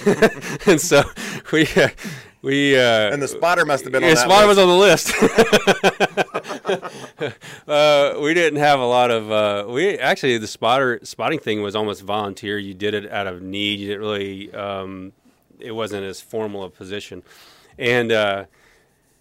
[0.68, 1.04] and so
[1.52, 1.90] we uh,
[2.42, 4.58] we uh, And the spotter must have been that Spotter list.
[4.58, 4.76] was on the
[7.28, 7.34] list.
[7.68, 9.32] uh, we didn't have a lot of.
[9.32, 12.58] Uh, we actually the spotter spotting thing was almost volunteer.
[12.58, 13.80] You did it out of need.
[13.80, 14.54] You didn't really.
[14.54, 15.14] Um,
[15.60, 17.24] it wasn't as formal a position,
[17.78, 18.46] and uh,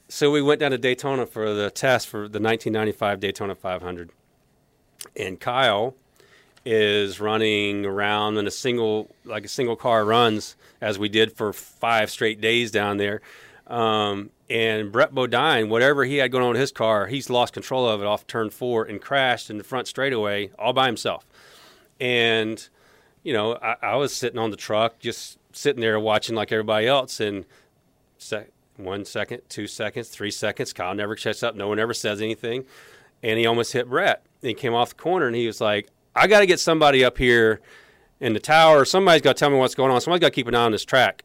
[0.09, 4.11] so we went down to Daytona for the test for the 1995 Daytona 500,
[5.16, 5.94] and Kyle
[6.64, 11.53] is running around in a single like a single car runs as we did for
[11.53, 13.21] five straight days down there.
[13.66, 17.87] Um, and Brett Bodine, whatever he had going on with his car, he's lost control
[17.87, 21.27] of it off turn four and crashed in the front straightaway all by himself.
[22.01, 22.66] And
[23.23, 26.87] you know, I, I was sitting on the truck, just sitting there watching like everybody
[26.87, 27.44] else, and
[28.79, 30.73] one second, two seconds, three seconds.
[30.73, 31.55] Kyle never checks up.
[31.55, 32.64] No one ever says anything,
[33.23, 34.23] and he almost hit Brett.
[34.43, 37.05] And he came off the corner, and he was like, "I got to get somebody
[37.05, 37.61] up here
[38.21, 38.85] in the tower.
[38.85, 40.01] Somebody's got to tell me what's going on.
[40.01, 41.25] Somebody's got to keep an eye on this track."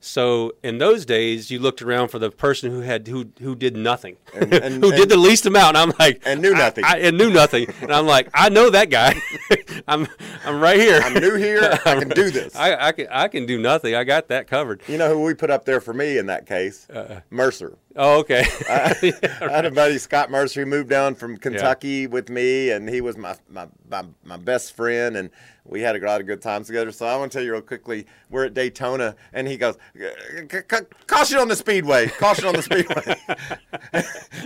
[0.00, 3.74] So in those days, you looked around for the person who had who who did
[3.74, 5.76] nothing, And- and- who and- did the least amount.
[5.78, 6.84] And I'm like, And knew I- nothing.
[6.84, 7.66] I, and knew nothing.
[7.80, 9.14] and I'm like, I know that guy.
[9.88, 10.06] I'm
[10.44, 11.00] I'm right here.
[11.02, 11.78] I'm new here.
[11.84, 12.54] I can do this.
[12.56, 13.94] I, I can I can do nothing.
[13.94, 14.82] I got that covered.
[14.88, 16.88] You know who we put up there for me in that case?
[16.88, 17.76] Uh, Mercer.
[17.96, 18.44] Oh, okay.
[18.68, 22.88] I, I had a buddy, Scott Mercer, who moved down from Kentucky with me, and
[22.88, 25.30] he was my, my, my, my best friend, and
[25.64, 26.90] we had a lot of good times together.
[26.90, 30.58] So I want to tell you real quickly, we're at Daytona, and he goes, "C-
[30.68, 30.76] c-
[31.06, 33.16] caution on the speedway, caution on the speedway.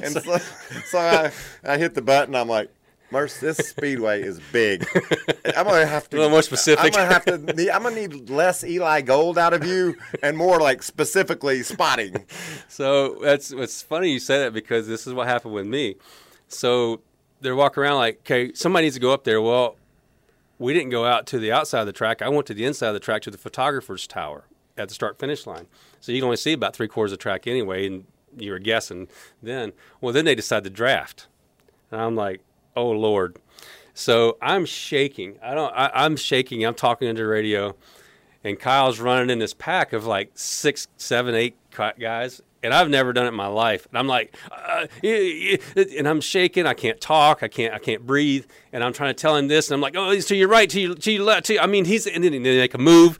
[0.03, 0.39] and so,
[0.91, 1.31] so I,
[1.65, 2.71] I hit the button, I'm like,
[3.11, 4.87] Merce, this speedway is big.
[5.57, 6.85] I'm gonna have to A little more specific.
[6.85, 7.39] I'm gonna have to.
[7.39, 12.27] need- I'm gonna need less Eli Gold out of you, and more like specifically spotting.
[12.69, 15.97] So that's it's funny you say that because this is what happened with me.
[16.49, 17.01] So
[17.41, 19.41] they're walking around like, okay, somebody needs to go up there.
[19.41, 19.77] Well,
[20.59, 22.21] we didn't go out to the outside of the track.
[22.21, 24.45] I went to the inside of the track to the photographer's tower
[24.77, 25.67] at the start finish line.
[26.01, 28.05] So you can only see about three quarters of the track anyway, and
[28.37, 29.09] you were guessing
[29.43, 29.73] then.
[30.01, 31.27] Well, then they decide to draft,
[31.91, 32.43] and I'm like,
[32.79, 33.39] oh lord.
[33.95, 35.39] So I'm shaking.
[35.43, 35.73] I don't.
[35.75, 36.65] I, I'm shaking.
[36.65, 37.75] I'm talking into the radio,
[38.45, 41.57] and Kyle's running in this pack of like six, seven, eight
[41.99, 43.89] guys, and I've never done it in my life.
[43.91, 46.65] And I'm like, uh, and I'm shaking.
[46.65, 47.43] I can't talk.
[47.43, 47.75] I can't.
[47.75, 48.47] I can't breathe.
[48.73, 50.71] And I'm trying to tell him this, and I'm like, oh, he's to your right,
[50.71, 51.47] to your, to your left.
[51.47, 53.19] To your, I mean, he's and then they make a move,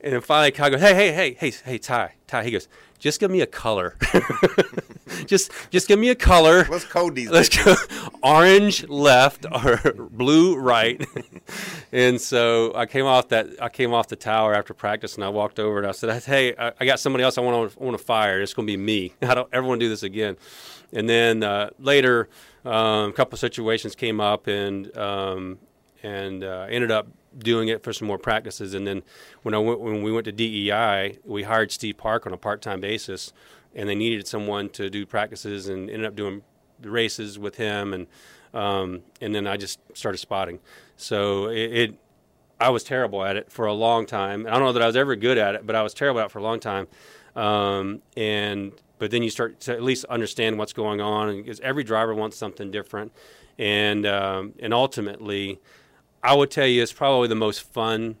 [0.00, 2.44] and then finally Kyle goes, hey, hey, hey, hey, hey, Ty, Ty.
[2.44, 2.68] He goes,
[3.02, 3.96] just give me a color.
[5.26, 6.64] just, just give me a color.
[6.70, 7.30] Let's code these.
[7.30, 7.74] Let's go
[8.22, 11.04] orange left or blue right.
[11.90, 15.30] and so I came off that I came off the tower after practice and I
[15.30, 17.98] walked over and I said, "Hey, I, I got somebody else I want to want
[17.98, 18.40] to fire.
[18.40, 19.14] It's going to be me.
[19.20, 20.36] I don't ever want to do this again."
[20.92, 22.28] And then uh, later,
[22.64, 25.58] um, a couple of situations came up and um,
[26.02, 28.74] and uh, ended up doing it for some more practices.
[28.74, 29.02] And then
[29.42, 32.62] when I went, when we went to DEI, we hired Steve Park on a part
[32.62, 33.32] time basis,
[33.74, 36.42] and they needed someone to do practices and ended up doing
[36.80, 38.06] the races with him and
[38.54, 40.58] um, and then I just started spotting.
[40.96, 41.94] So it, it,
[42.60, 44.46] I was terrible at it for a long time.
[44.46, 46.26] I don't know that I was ever good at it, but I was terrible at
[46.26, 46.86] it for a long time.
[47.34, 51.82] Um, and but then you start to at least understand what's going on because every
[51.82, 53.12] driver wants something different,
[53.58, 55.60] and um, and ultimately,
[56.22, 58.16] I would tell you it's probably the most fun,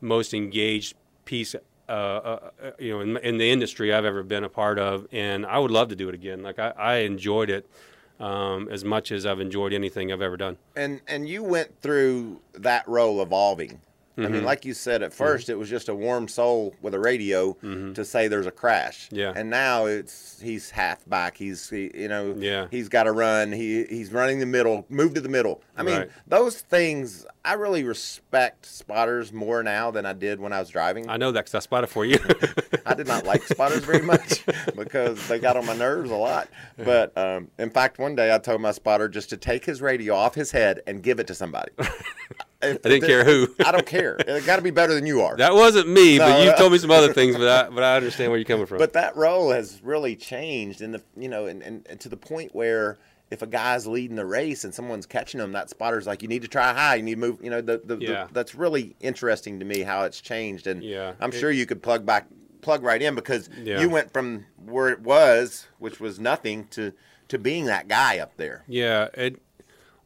[0.00, 1.54] most engaged piece.
[1.88, 5.06] Uh, uh, uh, you know, in, in the industry I've ever been a part of,
[5.12, 6.42] and I would love to do it again.
[6.42, 7.70] Like I, I enjoyed it
[8.18, 10.56] um, as much as I've enjoyed anything I've ever done.
[10.74, 13.80] And and you went through that role evolving.
[14.18, 14.32] I Mm-hmm.
[14.32, 17.52] mean, like you said at 1st it was just a warm soul with a radio
[17.94, 19.06] to say there's a crash.
[19.08, 19.16] Mm-hmm.
[19.16, 19.32] Yeah.
[19.36, 21.36] And now it's he's half back.
[21.36, 22.66] He's he, you know Yeah.
[22.70, 23.52] he's got to run.
[23.52, 24.86] He he's running the middle.
[24.88, 25.62] Move to the middle.
[25.76, 26.10] I mean, Right.
[26.26, 31.08] those things I really respect spotters more now than I did when I was driving.
[31.08, 32.18] I know that because I spotted for you.
[32.86, 36.48] I did not like spotters very much because they got on my nerves a lot.
[36.78, 40.14] But um, in fact, one day I told my spotter just to take his radio
[40.14, 41.70] off his head and give it to somebody.
[42.72, 43.54] I didn't care who.
[43.64, 44.16] I don't care.
[44.26, 45.36] It got to be better than you are.
[45.36, 47.36] That wasn't me, No, but you told me some other things.
[47.36, 48.78] But I, but I understand where you're coming from.
[48.78, 52.16] but that role has really changed, in the you know, and, and, and to the
[52.16, 52.98] point where
[53.30, 56.42] if a guy's leading the race and someone's catching him, that spotter's like, you need
[56.42, 57.38] to try high, you need to move.
[57.42, 58.26] You know, the, the, Yeah.
[58.26, 61.14] the that's really interesting to me how it's changed, and Yeah.
[61.20, 62.26] I'm It- sure you could plug back,
[62.62, 63.80] plug right in because Yeah.
[63.80, 66.92] you went from where it was, which was nothing, to
[67.28, 68.62] to being that guy up there.
[68.68, 69.42] yeah, it,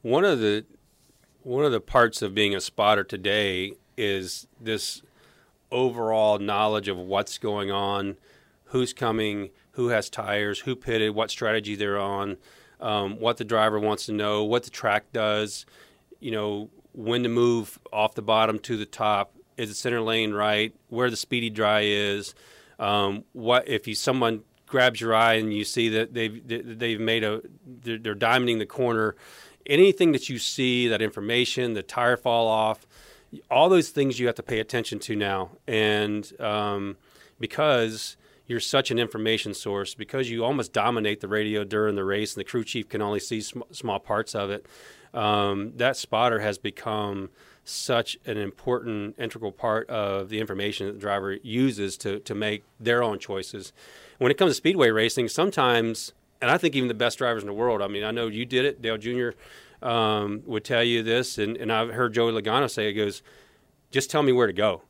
[0.01, 0.65] one of the
[1.43, 5.03] one of the parts of being a spotter today is this
[5.71, 8.17] overall knowledge of what's going on,
[8.65, 12.37] who's coming, who has tires, who pitted, what strategy they're on,
[12.81, 15.65] um, what the driver wants to know, what the track does,
[16.19, 20.33] you know, when to move off the bottom to the top, is the center lane
[20.33, 22.35] right, where the speedy dry is,
[22.79, 27.25] um, what if you someone grabs your eye and you see that they've they've made
[27.25, 29.17] a they're, they're diamonding the corner,
[29.67, 32.87] anything that you see that information, the tire fall off,
[33.51, 36.97] all those things you have to pay attention to now, and um,
[37.39, 42.35] because you're such an information source, because you almost dominate the radio during the race,
[42.35, 44.67] and the crew chief can only see sm- small parts of it.
[45.15, 47.31] Um, that spotter has become
[47.65, 52.65] such an important, integral part of the information that the driver uses to to make
[52.81, 53.73] their own choices.
[54.19, 57.47] When it comes to speedway racing, sometimes, and I think even the best drivers in
[57.47, 57.83] the world.
[57.83, 59.31] I mean, I know you did it, Dale Jr.
[59.83, 63.23] Um, would tell you this, and, and I've heard Joey Logano say it goes,
[63.91, 64.83] just tell me where to go.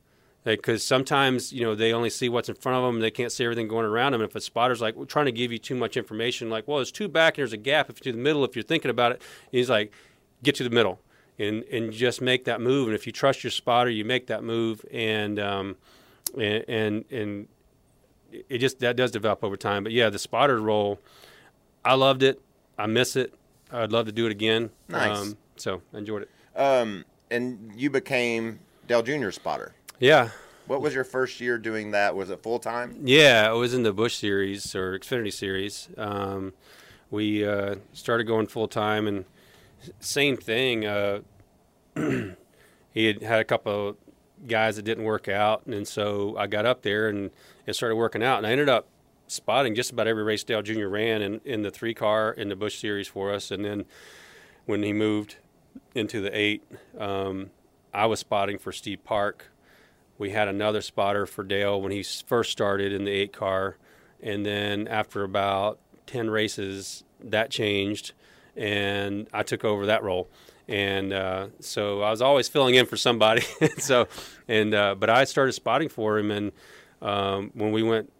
[0.43, 3.43] Because sometimes you know they only see what's in front of them, they can't see
[3.43, 4.21] everything going around them.
[4.21, 6.77] And if a spotter's like we're trying to give you too much information, like well,
[6.77, 7.91] there's two back, and there's a gap.
[7.91, 9.93] If you're to the middle, if you're thinking about it, he's like,
[10.41, 10.99] get to the middle,
[11.37, 12.87] and and just make that move.
[12.87, 15.75] And if you trust your spotter, you make that move, and um,
[16.35, 17.47] and and, and
[18.31, 19.83] it just that does develop over time.
[19.83, 20.99] But yeah, the spotter role,
[21.83, 22.41] I loved it.
[22.77, 23.33] I miss it.
[23.71, 24.69] I'd love to do it again.
[24.89, 25.33] Nice.
[25.55, 26.29] so I enjoyed it.
[26.59, 29.31] Um, and you became Dale Jr.
[29.31, 29.73] spotter.
[29.99, 30.29] Yeah,
[30.67, 32.15] What was your first year doing that?
[32.15, 32.97] Was it full time?
[33.03, 35.89] Yeah, I was in the Busch series or Xfinity series.
[35.97, 36.53] Um,
[37.09, 39.25] we uh, started going full time, and
[39.99, 40.85] same thing.
[40.85, 41.19] Uh,
[41.95, 43.95] he had had a couple of
[44.47, 47.29] guys that didn't work out, and so I got up there and
[47.67, 48.87] it started working out, and I ended up
[49.31, 50.87] spotting just about every race Dale Jr.
[50.87, 53.85] ran in, in the three car in the Busch series for us, and then
[54.65, 55.37] when he moved
[55.95, 56.63] into the eight,
[56.97, 57.49] um,
[57.93, 59.49] I was spotting for Steve Park.
[60.17, 63.77] We had another spotter for Dale when he first started in the eight car,
[64.21, 68.11] and then after about ten races, that changed,
[68.57, 70.29] and I took over that role.
[70.67, 73.43] And uh, so I was always filling in for somebody.
[73.77, 74.07] so,
[74.47, 76.51] and uh, but I started spotting for him, and
[77.01, 78.11] um, when we went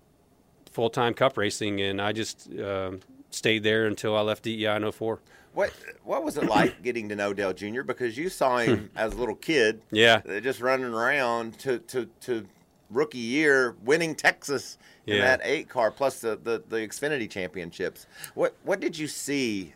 [0.71, 4.91] full time cup racing, and I just um stayed there until I left DEI in
[4.91, 5.19] 04.
[5.53, 5.71] What
[6.03, 7.83] what was it like getting to know Dale Jr.
[7.83, 10.21] Because you saw him as a little kid, Yeah.
[10.27, 12.45] uh, just running around to to, to
[12.89, 15.21] rookie year, winning Texas in Yeah.
[15.23, 18.05] that eight car plus the, the the Xfinity championships.
[18.33, 19.73] What what did you see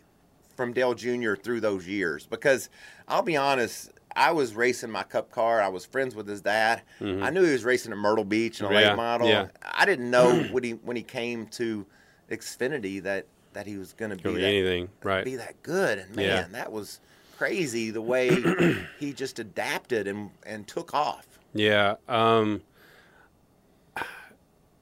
[0.56, 1.34] from Dale Jr.
[1.34, 2.26] through those years?
[2.26, 2.68] Because
[3.08, 3.90] I'll be honest.
[4.16, 5.60] I was racing my Cup car.
[5.60, 6.82] I was friends with his dad.
[7.00, 8.80] I knew he was racing at Myrtle Beach and a Mm-hmm.
[8.82, 9.28] Yeah, late model.
[9.28, 9.48] yeah.
[9.64, 11.86] I didn't know when he when he came to
[12.30, 15.24] Xfinity that that he was going to be be that, anything, right?
[15.24, 15.98] be that good.
[15.98, 16.46] And man, Yeah.
[16.52, 17.00] that was
[17.38, 18.30] crazy the way
[18.98, 21.26] he just adapted and and took off.
[21.54, 21.94] Yeah.
[22.08, 22.62] Um,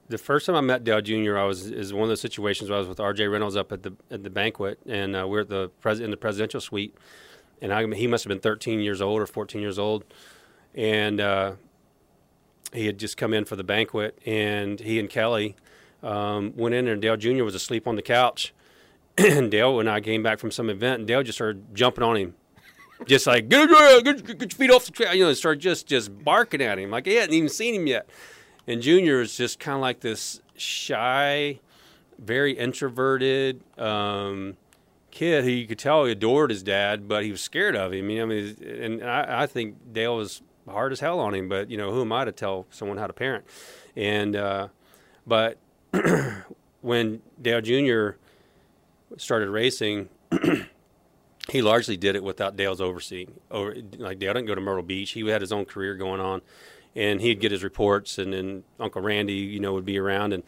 [0.08, 2.76] the first time I met Dale Jr., I was is one of those situations where
[2.76, 3.26] I was with R.J.
[3.28, 6.16] Reynolds up at the at the banquet, and uh, we're at the pres- in the
[6.16, 6.94] presidential suite,
[7.60, 10.04] and I, he must have been 13 years old or 14 years old,
[10.74, 11.52] and uh,
[12.72, 15.56] he had just come in for the banquet, and he and Kelly
[16.02, 17.44] um, went in and Dale Jr.
[17.44, 18.54] was asleep on the couch,
[19.18, 22.16] and Dale and I came back from some event, and Dale just started jumping on
[22.16, 22.34] him
[23.06, 25.58] just like get, get, get, get your feet off the track, you know, and start
[25.58, 28.08] just just barking at him like he hadn't even seen him yet.
[28.66, 31.60] And Junior is just kind of like this shy,
[32.18, 34.56] very introverted um,
[35.14, 38.04] kid who you could tell he adored his dad, but he was scared of him.
[38.04, 41.48] I mean, I mean, and I, I think Dale was hard as hell on him,
[41.48, 43.44] but you know, who am I to tell someone how to parent?
[43.96, 44.68] And uh,
[45.26, 45.58] but
[46.80, 48.18] when Dale Junior
[49.16, 50.08] started racing
[51.50, 53.34] he largely did it without Dale's overseeing.
[53.50, 55.10] Over like Dale didn't go to Myrtle Beach.
[55.10, 56.40] He had his own career going on,
[56.94, 60.42] and he'd get his reports, and then Uncle Randy, you know, would be around, and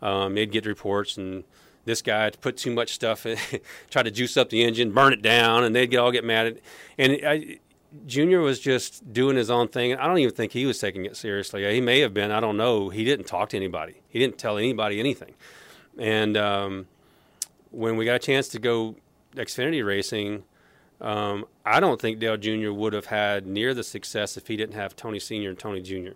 [0.00, 1.44] um, they'd get reports, and
[1.84, 3.38] this guy to put too much stuff in,
[3.90, 6.46] try to juice up the engine, burn it down, and they'd get all get mad
[6.46, 6.56] at.
[6.98, 7.58] And I,
[8.06, 9.94] Junior was just doing his own thing.
[9.94, 11.70] I don't even think he was taking it seriously.
[11.74, 12.30] He may have been.
[12.30, 12.88] I don't know.
[12.88, 14.00] He didn't talk to anybody.
[14.08, 15.34] He didn't tell anybody anything.
[15.98, 16.86] And um,
[17.70, 18.96] when we got a chance to go
[19.34, 20.44] Xfinity racing,
[21.00, 22.70] um, I don't think Dale Jr.
[22.72, 25.50] would have had near the success if he didn't have Tony Sr.
[25.50, 26.12] and Tony Jr.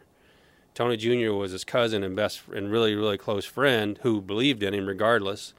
[0.76, 1.32] Tony Jr.
[1.32, 5.54] was his cousin and best and really really close friend who believed in him regardless.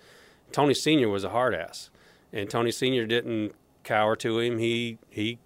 [0.52, 1.10] Tony Sr.
[1.10, 1.90] was a hard ass,
[2.32, 3.08] and Tony Sr.
[3.08, 4.60] didn't cower to him.
[4.60, 5.40] He he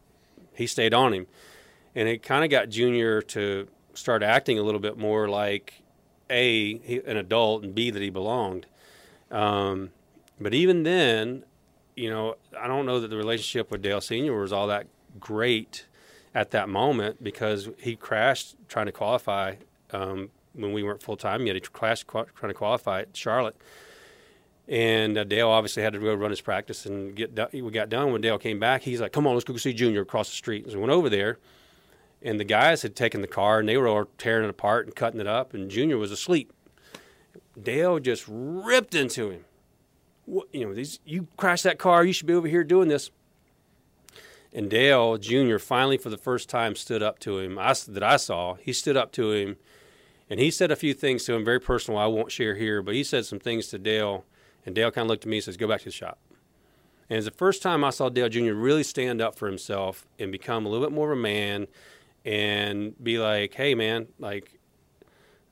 [0.53, 1.25] he stayed on him,
[1.95, 5.81] and it kind of got Junior to start acting a little bit more like
[6.29, 8.65] a he, an adult and b that he belonged.
[9.31, 9.91] Um,
[10.38, 11.45] but even then,
[11.95, 15.86] you know, I don't know that the relationship with Dale Senior was all that great
[16.33, 19.55] at that moment because he crashed trying to qualify
[19.91, 21.55] um, when we weren't full time yet.
[21.55, 23.55] He crashed qu- trying to qualify at Charlotte.
[24.67, 27.35] And uh, Dale obviously had to go run his practice and get.
[27.53, 28.83] We got done when Dale came back.
[28.83, 31.09] He's like, "Come on, let's go see Junior across the street." So we went over
[31.09, 31.39] there,
[32.21, 34.95] and the guys had taken the car and they were all tearing it apart and
[34.95, 36.53] cutting it up, and Junior was asleep.
[37.61, 39.45] Dale just ripped into him.
[40.25, 42.05] What, you know, these you crashed that car.
[42.05, 43.11] You should be over here doing this.
[44.53, 45.57] And Dale Jr.
[45.57, 47.57] finally, for the first time, stood up to him.
[47.57, 49.55] I, that I saw, he stood up to him,
[50.29, 51.99] and he said a few things to him, very personal.
[51.99, 54.25] I won't share here, but he said some things to Dale,
[54.65, 56.19] and Dale kind of looked at me and says, "Go back to the shop."
[57.09, 58.53] And it's the first time I saw Dale Jr.
[58.53, 61.67] really stand up for himself and become a little bit more of a man,
[62.25, 64.59] and be like, "Hey, man, like,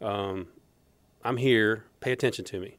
[0.02, 0.48] um,
[1.24, 1.86] I'm here.
[2.02, 2.78] Pay attention to me."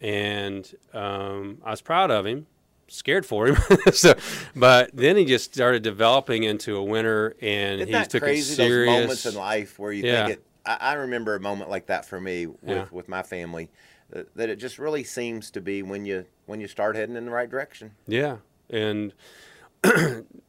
[0.00, 2.46] And um, I was proud of him
[2.88, 3.56] scared for him.
[3.92, 4.14] so,
[4.56, 8.52] but then he just started developing into a winner, and Isn't he took crazy?
[8.52, 8.92] it serious.
[8.94, 10.26] Those moments in life where you Yeah.
[10.26, 10.44] think it.
[10.66, 12.86] I, I remember a moment like that for me with, Yeah.
[12.90, 13.68] with my family.
[14.10, 17.26] That, that it just really seems to be when you when you start heading in
[17.26, 17.90] the right direction.
[18.06, 18.38] Yeah,
[18.70, 19.12] and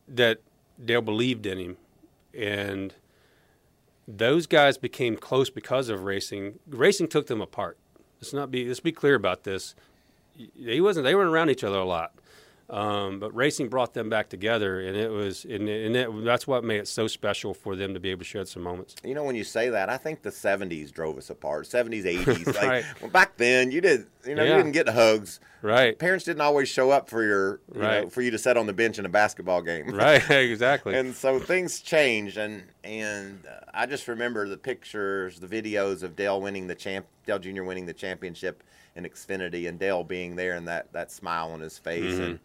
[0.08, 0.40] that
[0.84, 1.78] Dale believed in him,
[2.34, 2.94] and
[4.08, 6.60] those guys became close because of racing.
[6.68, 7.78] Racing took them apart.
[8.22, 9.76] Let's not be let's be clear about this.
[10.56, 11.04] He wasn't.
[11.04, 12.14] They weren't around each other a lot.
[12.70, 16.64] Um, but racing brought them back together, and it was, and, and it, that's what
[16.64, 18.96] made it so special for them to be able to share some moments.
[19.04, 21.66] You know, when you say that, I think the '70s drove us apart.
[21.66, 22.46] '70s, '80s.
[22.56, 22.86] Like Right.
[23.02, 24.06] well, back then, you did.
[24.26, 24.52] You know, Yeah.
[24.52, 25.40] you didn't get hugs.
[25.62, 28.12] Right, Parents didn't always show up for your, you know, Right.
[28.12, 29.90] for you to sit on the bench in a basketball game.
[29.90, 30.96] right, exactly.
[30.96, 36.16] and so things changed and and uh, I just remember the pictures, the videos of
[36.16, 37.64] Dale winning the champ, Dale Jr.
[37.64, 38.64] winning the championship
[38.96, 42.22] in Xfinity, and Dale being there and that that smile on his face, Mm-hmm.
[42.24, 42.40] and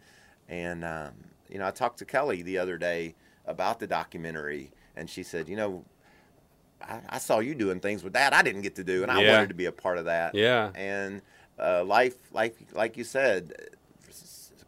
[0.49, 1.11] and um,
[1.49, 3.15] you know I talked to Kelly the other day
[3.45, 5.83] about the documentary, and she said, you know.
[6.81, 9.21] I, I saw you doing things with that I didn't get to do, and I
[9.21, 9.31] Yeah.
[9.31, 10.35] wanted to be a part of that.
[10.35, 10.71] Yeah.
[10.75, 11.21] And
[11.57, 13.53] uh, life, like like you said,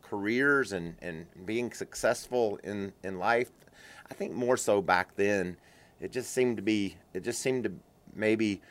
[0.02, 3.52] careers and, and being successful in, in life,
[4.10, 5.58] I think more so back then,
[6.00, 7.74] it just seemed to be, it just seemed to
[8.16, 8.62] maybe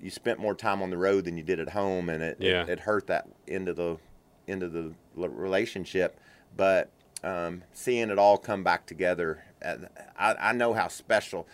[0.00, 2.62] you spent more time on the road than you did at home, and it, Yeah.
[2.62, 3.98] it, it hurt that end of the
[4.46, 6.18] into the l- relationship,
[6.56, 6.90] but
[7.22, 11.46] um, seeing it all come back together, I, I know how special.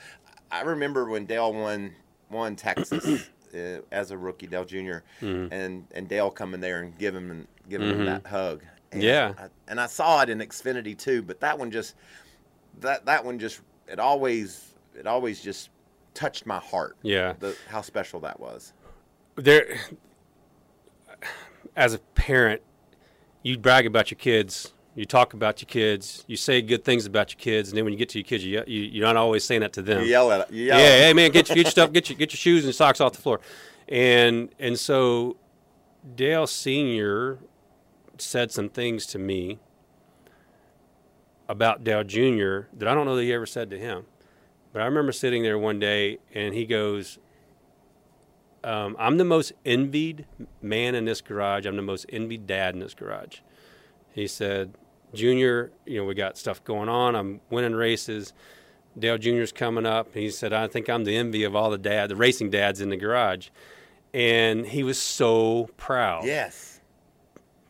[0.50, 1.92] I remember when Dale won
[2.30, 5.52] won Texas uh, as a rookie, Dale junior Mm-hmm.
[5.52, 8.62] and and Dale coming there and giving him giving him that hug.
[8.92, 9.34] And Yeah.
[9.38, 11.94] I, and I saw it in Xfinity too, but that one just
[12.80, 15.70] that that one just it always it always just
[16.14, 16.96] touched my heart.
[17.02, 17.34] Yeah.
[17.38, 18.72] the, how special that was.
[19.36, 19.78] there
[21.76, 22.62] as a parent
[23.42, 27.32] you brag about your kids you talk about your kids you say good things about
[27.32, 29.44] your kids and then when you get to your kids you, you, you're not always
[29.44, 30.02] saying that to them.
[30.02, 32.10] You yell at you yell yeah at hey man get your, get your stuff get
[32.10, 33.40] your get your shoes and socks off the floor.
[33.88, 35.36] And and so
[36.14, 37.38] dale senior
[38.18, 39.58] said some things to me
[41.48, 44.04] about dale junior that i don't know that he ever said to him.
[44.72, 47.18] But i remember sitting there one day and he goes
[48.64, 50.26] um, I'm the most envied
[50.60, 51.66] man in this garage.
[51.66, 53.38] I'm the most envied dad in this garage.
[54.12, 54.74] He said,
[55.14, 57.16] Junior, you know, we got stuff going on.
[57.16, 58.32] I'm winning races.
[58.98, 60.14] Dale Junior's coming up.
[60.14, 62.90] He said, I think I'm the envy of all the dad, the racing dads in
[62.90, 63.48] the garage.
[64.12, 66.24] And he was so proud.
[66.24, 66.80] Yes.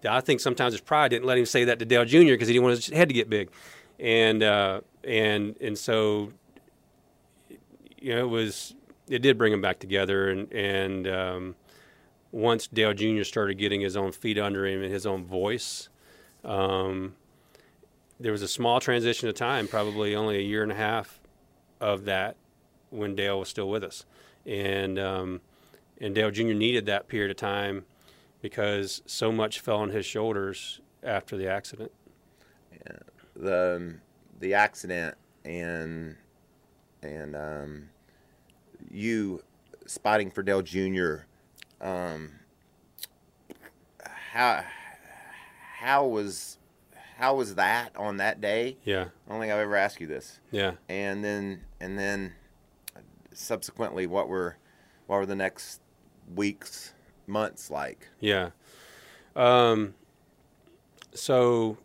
[0.09, 2.18] I think sometimes his pride didn't let him say that to Dale Jr.
[2.18, 3.51] because he didn't want his head to get big,
[3.99, 6.32] and uh, and and so
[8.01, 8.74] you know it was
[9.11, 11.56] it did bring him back together, and and um,
[12.32, 13.24] once Dale Jr.
[13.24, 15.88] started getting his own feet under him and his own voice,
[16.44, 17.16] um,
[18.18, 21.20] there was a small transition of time, probably only a year and a half
[21.80, 22.36] of that
[22.90, 24.06] when Dale was still with us,
[24.46, 25.40] and um,
[26.00, 26.52] and Dale Jr.
[26.52, 27.84] needed that period of time
[28.40, 31.90] because so much fell on his shoulders after the accident.
[33.34, 34.00] The um,
[34.38, 36.16] the accident and
[37.02, 37.88] and um,
[38.91, 39.43] you
[39.86, 41.14] spotting for Dale Jr.
[41.80, 42.32] Um,
[44.05, 44.64] how
[45.78, 46.59] how was
[47.16, 48.76] how was that on that day?
[48.84, 50.41] Yeah, I don't think I've ever asked you this.
[50.51, 50.72] yeah.
[50.88, 52.34] and then and then
[53.32, 54.57] subsequently what were
[55.07, 55.80] what were the next
[56.34, 56.93] weeks
[57.26, 58.51] months like Yeah.
[59.36, 59.95] Um,
[61.14, 61.78] so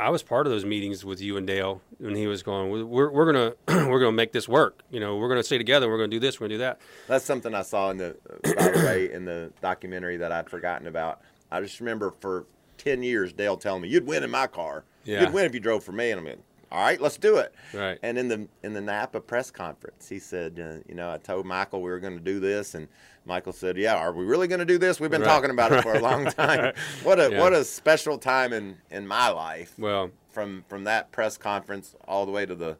[0.00, 2.70] I was part of those meetings with you and Dale when he was going.
[2.88, 3.52] We're we're gonna
[3.88, 4.82] we're gonna make this work.
[4.90, 5.88] You know, we're gonna stay together.
[5.88, 6.40] We're gonna do this.
[6.40, 6.80] We're gonna do that.
[7.06, 8.16] that's something i saw in the
[8.56, 11.20] by the way in the documentary that i'd forgotten about
[11.50, 12.46] i just remember for
[12.78, 15.20] 10 years dale telling me you'd win in my car Yeah.
[15.22, 16.38] you'd win if you drove for me and i'm like
[16.72, 17.98] all right let's do it Right.
[18.02, 21.46] and in the in the napa press conference he said uh, you know i told
[21.46, 22.88] michael we were going to do this and
[23.24, 25.26] michael said yeah are we really going to do this we've been Right.
[25.28, 27.40] talking about it for a long time what a Yeah.
[27.40, 32.24] what a special time in in my life Well, from from that press conference all
[32.26, 32.78] the way to the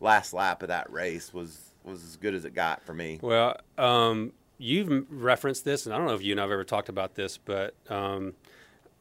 [0.00, 3.18] last lap of that race was was as good as it got for me.
[3.22, 6.90] Well, um, you've referenced this, and I don't know if you and I've ever talked
[6.90, 8.34] about this, but um,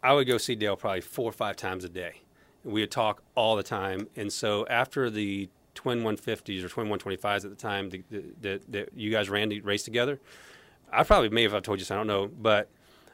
[0.02, 2.22] I would go see Dale probably four or five times a day.
[2.64, 7.46] We would talk all the time, and so after the twin 150s or twin 125s
[7.46, 7.90] at the time
[8.42, 10.20] that, you guys ran the race together,
[10.92, 12.68] I probably may have told you, so I don't know, but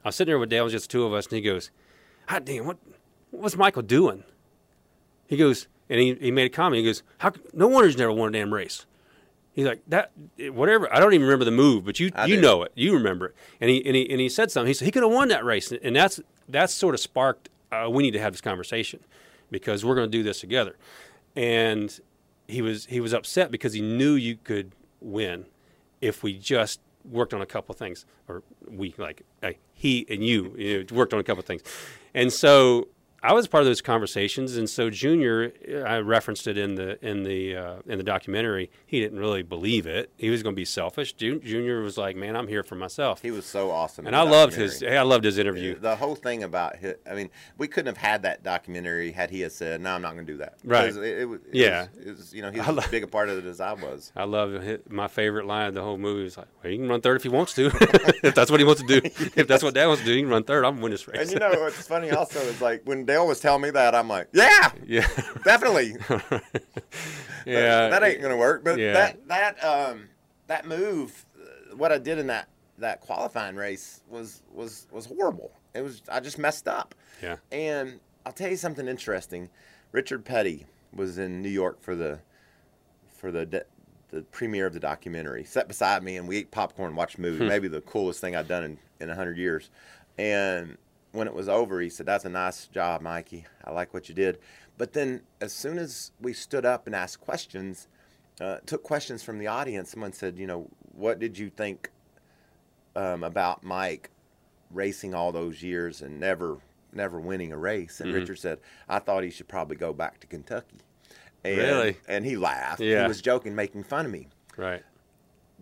[0.03, 1.41] I was sitting there with Dale, it was just the two of us, and he
[1.41, 1.69] goes,
[2.27, 2.77] "Hot damn, what
[3.31, 4.23] what's Michael doing?"
[5.27, 6.79] He goes, and he, he made a comment.
[6.79, 7.31] He goes, "How?
[7.53, 8.85] No wonder he's never won a damn race."
[9.53, 10.11] He's like that.
[10.37, 10.93] Whatever.
[10.93, 12.41] I don't even remember the move, but you I you do.
[12.41, 12.71] know it.
[12.75, 13.35] You remember it.
[13.61, 14.67] And he and he and he said something.
[14.67, 16.19] He said he could have won that race, and that's
[16.49, 17.49] that's sort of sparked.
[17.71, 18.99] Uh, we need to have this conversation
[19.55, 20.75] because we're going to do this together.
[21.35, 21.97] And
[22.47, 25.45] he was he was upset because he knew you could win
[26.01, 29.23] if we just worked on a couple of things, or we like,
[29.73, 31.61] he and you, you know, worked on a couple of things.
[32.13, 32.89] And so
[33.23, 35.51] I was part of those conversations, and so Junior,
[35.85, 38.69] I referenced it in the in the uh, in the documentary.
[38.85, 40.11] He didn't really believe it.
[40.17, 41.13] He was going to be selfish.
[41.13, 44.05] Junior was like, "Man, I'm here for myself." He was so awesome.
[44.05, 44.83] and I loved his.
[44.83, 45.77] I loved his interview.
[45.79, 49.41] The whole thing about his, I mean, we couldn't have had that documentary had he
[49.41, 50.89] had said, "No, I'm not going to do that." Right.
[50.89, 51.87] It, it, it Yeah.
[51.95, 54.11] Was, it was, you know, he's as big a part of it as I was.
[54.15, 54.91] I love it.
[54.91, 56.23] my favorite line of the whole movie.
[56.23, 57.67] Was like, well, he can run third if he wants to.
[58.23, 59.09] if that's what he wants to do.
[59.35, 60.63] If that's what Dad wants to do, he can run third.
[60.63, 61.21] I'm gonna win this race.
[61.21, 64.09] And you know what's funny also is like when Dale was telling me that, I'm
[64.09, 65.07] like, "Yeah, yeah,
[65.45, 65.95] definitely."
[67.45, 67.87] yeah.
[67.87, 68.65] that ain't gonna work.
[68.65, 68.91] But yeah.
[68.91, 70.09] that that um
[70.47, 75.53] that move, uh, what I did in that that qualifying race was was was horrible.
[75.73, 76.93] It was I just messed up.
[77.23, 77.37] Yeah.
[77.53, 79.49] And I'll tell you something interesting.
[79.93, 82.19] Richard Petty was in New York for the
[83.07, 83.65] for the de-
[84.09, 85.45] the premiere of the documentary.
[85.45, 87.47] Sat beside me and we ate popcorn, watched a movie.
[87.47, 89.69] Maybe the coolest thing I've done in in a hundred years.
[90.17, 90.77] And
[91.15, 93.45] when it was over, he said, "That's a nice job, Mikey.
[93.63, 94.37] I like what you did."
[94.77, 97.87] But then, as soon as we stood up and asked questions,
[98.41, 101.89] uh, took questions from the audience, someone said, "You know, what did you think
[102.95, 104.09] um, about Mike
[104.71, 106.57] racing all those years and never
[106.93, 107.99] never winning a race.
[107.99, 108.19] And Mm-hmm.
[108.21, 110.77] Richard said, I thought he should probably go back to Kentucky.
[111.43, 111.97] And, Really?
[112.07, 112.79] And he laughed.
[112.79, 113.01] Yeah.
[113.01, 114.27] He was joking, making fun of me.
[114.55, 114.81] Right.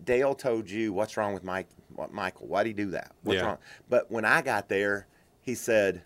[0.04, 2.46] Dale told you what's wrong with Mike, what, Michael?
[2.46, 3.10] Why'd he do that?
[3.24, 3.46] What's Yeah.
[3.46, 3.58] wrong?
[3.88, 5.08] But when I got there,
[5.44, 6.02] he said,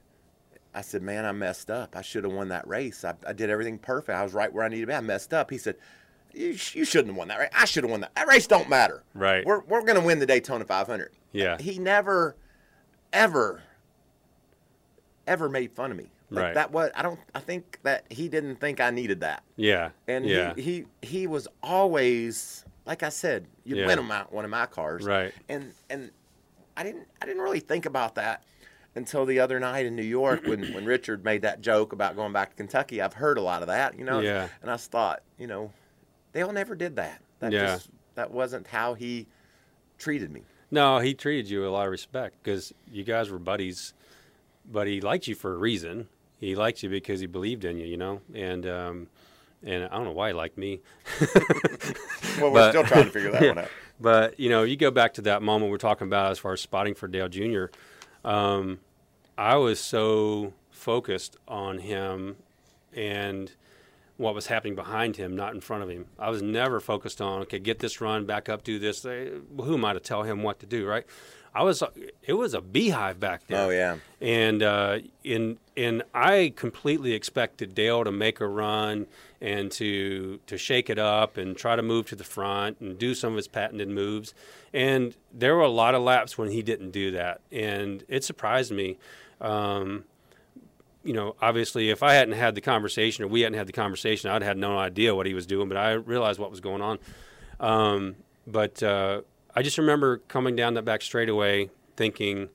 [0.74, 1.96] I said, man, I messed up.
[1.96, 3.04] I should have won that race.
[3.04, 4.18] I, I did everything perfect.
[4.18, 4.94] I was right where I needed to be.
[4.94, 5.50] I messed up.
[5.50, 5.76] He said,
[6.34, 7.50] you, sh- you shouldn't have won that race.
[7.56, 8.14] I should have won that.
[8.16, 9.02] That race don't matter.
[9.14, 9.46] Right.
[9.46, 11.12] We're, we're going to win the Daytona 500.
[11.32, 11.56] Yeah.
[11.58, 12.36] He never,
[13.12, 13.62] ever,
[15.26, 16.10] ever made fun of me.
[16.30, 16.54] Like Right.
[16.54, 19.42] That was, I don't, I think that he didn't think I needed that.
[19.56, 19.90] Yeah.
[20.06, 20.52] And yeah.
[20.56, 23.86] he, he he was always like I said, you Yeah.
[23.86, 25.04] win him out one of my cars.
[25.04, 25.32] Right.
[25.48, 26.10] And and
[26.76, 28.42] I didn't I didn't really think about that
[28.98, 32.32] until the other night in New York when, when Richard made that joke about going
[32.34, 33.00] back to Kentucky.
[33.00, 34.20] I've heard a lot of that, you know.
[34.20, 34.48] Yeah.
[34.60, 35.72] And I thought, you know,
[36.34, 37.22] Dale never did that.
[37.40, 37.66] That Yeah.
[37.66, 39.26] just that wasn't how he
[39.96, 40.42] treated me.
[40.70, 43.94] No, he treated you with a lot of respect because you guys were buddies,
[44.70, 46.08] but he liked you for a reason.
[46.38, 49.06] He liked you because he believed in you, you know, and um,
[49.64, 50.80] and I don't know why he liked me,
[52.40, 53.48] Well, we're But- still trying to figure that Yeah.
[53.48, 53.68] one out.
[54.00, 56.60] but you know, you go back to that moment we're talking about as far as
[56.60, 57.66] spotting for Dale Jr.
[58.24, 58.78] Um,
[59.38, 62.36] I was so focused on him
[62.92, 63.52] and
[64.16, 66.06] what was happening behind him, not in front of him.
[66.18, 69.04] I was never focused on okay, get this run back up, do this.
[69.04, 71.06] Who am I to tell him what to do, right?
[71.54, 71.82] I was.
[72.22, 73.64] It was a beehive back there.
[73.64, 73.96] Oh yeah.
[74.20, 79.06] and uh, in and I completely expected Dale to make a run
[79.40, 83.14] and to to shake it up and try to move to the front and do
[83.14, 84.34] some of his patented moves.
[84.72, 88.72] And there were a lot of laps when he didn't do that, and it surprised
[88.72, 88.98] me.
[89.40, 90.04] Um,
[91.04, 94.30] you know, obviously, if I hadn't had the conversation or we hadn't had the conversation,
[94.30, 95.68] I'd had no idea what he was doing.
[95.68, 96.98] But I realized what was going on.
[97.60, 98.16] Um,
[98.46, 99.22] but uh,
[99.54, 102.48] I just remember coming down that back straightaway, thinking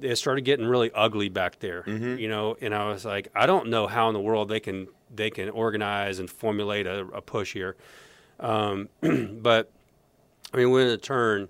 [0.00, 1.82] it started getting really ugly back there.
[2.18, 4.88] You know, and I was like, I don't know how in the world they can
[5.14, 7.76] they can organize and formulate a, a push here.
[8.38, 9.70] Um, but
[10.52, 11.48] I mean, we went in a turn,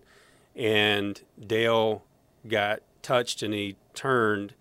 [0.56, 2.04] and Dale
[2.46, 4.55] got touched, and he turned,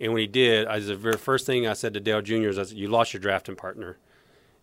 [0.00, 2.48] and when he did, I the very first thing I said to Dale Jr.
[2.48, 3.98] is, I said, "You lost your drafting partner,"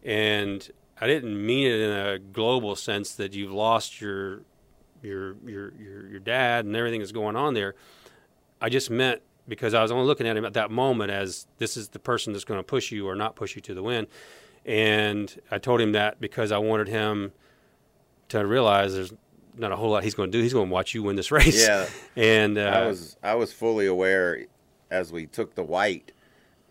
[0.04, 4.42] and I didn't mean it in a global sense that you've lost your
[5.02, 7.76] your your your, your dad and everything that's going on there.
[8.62, 11.78] I just meant because I was only looking at him at that moment as this
[11.78, 14.08] is the person that's going to push you or not push you to the win.
[14.66, 17.32] And I told him that because I wanted him
[18.30, 19.14] to realize there's
[19.60, 20.42] not a whole lot he's going to do.
[20.42, 21.62] He's going to watch you win this race.
[21.68, 21.88] Yeah.
[22.16, 24.46] And uh, I was I was fully aware
[24.90, 26.12] as we took the white,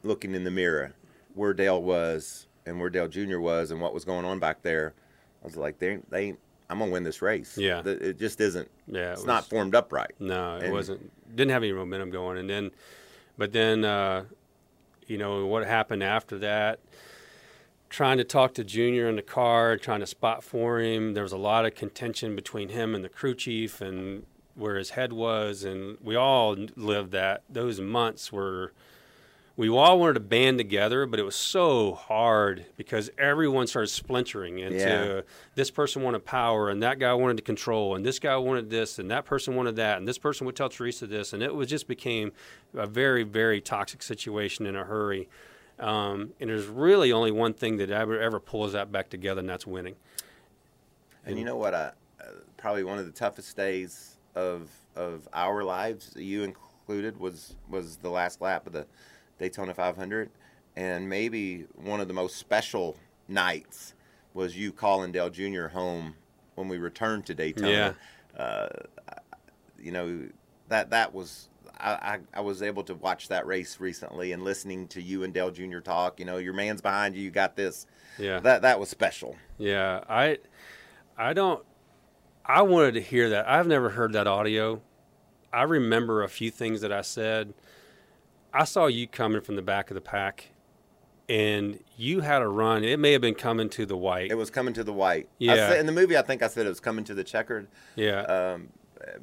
[0.02, 0.94] looking in the mirror,
[1.34, 3.38] where Dale was and where Dale Jr.
[3.38, 4.94] was and what was going on back there.
[5.42, 6.34] I was like, they they
[6.70, 7.56] I'm gonna win this race.
[7.56, 7.82] Yeah.
[7.84, 8.68] It just isn't.
[8.86, 10.10] Yeah, it it's not formed up right.
[10.18, 11.10] No, it And- wasn't.
[11.34, 12.70] Didn't have any momentum going, and then,
[13.36, 14.24] but then, uh,
[15.06, 16.80] you know, what happened after that?
[17.90, 21.14] Trying to talk to Junior in the car, trying to spot for him.
[21.14, 24.24] There was a lot of contention between him and the crew chief, and
[24.54, 27.44] where his head was, and we all lived that.
[27.48, 28.72] Those months were.
[29.56, 34.60] We all wanted to band together, but it was so hard because everyone started splintering
[34.60, 35.20] into Yeah.
[35.56, 39.00] this person wanted power and that guy wanted to control and this guy wanted this
[39.00, 41.66] and that person wanted that and this person would tell Teresa this and it was
[41.68, 42.30] just became
[42.72, 45.28] a very very toxic situation in a hurry.
[45.78, 49.48] Um, and there's really only one thing that ever ever pulls that back together and
[49.48, 49.94] that's winning.
[51.24, 51.74] And you know what?
[51.74, 52.24] I, uh,
[52.56, 58.10] probably one of the toughest days of of our lives, you included, was was the
[58.10, 58.86] last lap of the
[59.38, 60.30] Daytona 500,
[60.76, 62.96] and maybe one of the most special
[63.28, 63.94] nights
[64.34, 65.68] was you calling Dale Jr.
[65.68, 66.14] home
[66.56, 67.96] when we returned to Daytona.
[68.36, 68.68] Uh,
[69.78, 70.24] you know
[70.68, 71.48] that that was.
[71.80, 75.50] I, I, was able to watch that race recently and listening to you and Dale
[75.50, 75.78] Jr.
[75.78, 76.18] talk.
[76.18, 77.22] You know, your man's behind you.
[77.22, 77.86] You got this.
[78.18, 78.40] Yeah.
[78.40, 79.36] That that was special.
[79.58, 80.38] Yeah, I,
[81.16, 81.64] I don't.
[82.44, 83.48] I wanted to hear that.
[83.48, 84.80] I've never heard that audio.
[85.52, 87.54] I remember a few things that I said.
[88.52, 90.48] I saw you coming from the back of the pack,
[91.28, 92.82] and you had a run.
[92.84, 94.30] It may have been coming to the white.
[94.30, 95.28] It was coming to the white.
[95.40, 95.68] I Yeah.
[95.68, 97.68] said, in the movie, I think I said it was coming to the checkered.
[97.96, 98.70] yeah, Um,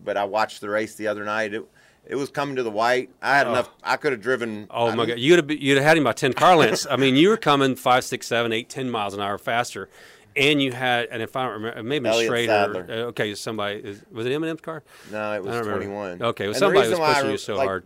[0.04, 1.54] but I watched the race the other night.
[1.54, 1.66] It,
[2.08, 3.10] it was coming to the white.
[3.22, 3.70] I had enough.
[3.84, 4.68] I could have driven.
[4.70, 5.20] Oh I my God!
[5.20, 6.86] You'd have you'd have had him by ten car lengths.
[6.90, 9.90] I mean, you were coming five, six, seven, eight, ten miles an hour faster,
[10.36, 11.08] and you had.
[11.12, 12.48] And if I don't remember, maybe Schrader.
[12.52, 12.86] Sadler.
[12.90, 14.84] uh, Okay, somebody is, was it M&M's car?
[15.12, 16.22] No, it was don't 21.
[16.22, 17.86] Okay, And somebody was I pushing you so like, hard.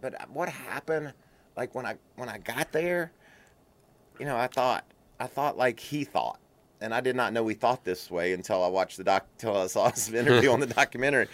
[0.00, 1.12] But what happened?
[1.56, 3.12] Like when I when I got there,
[4.18, 4.84] you know, I thought
[5.20, 6.38] I thought like he thought,
[6.80, 9.26] and I did not know he thought this way until I watched the doc.
[9.34, 11.28] Until I saw his interview on the documentary.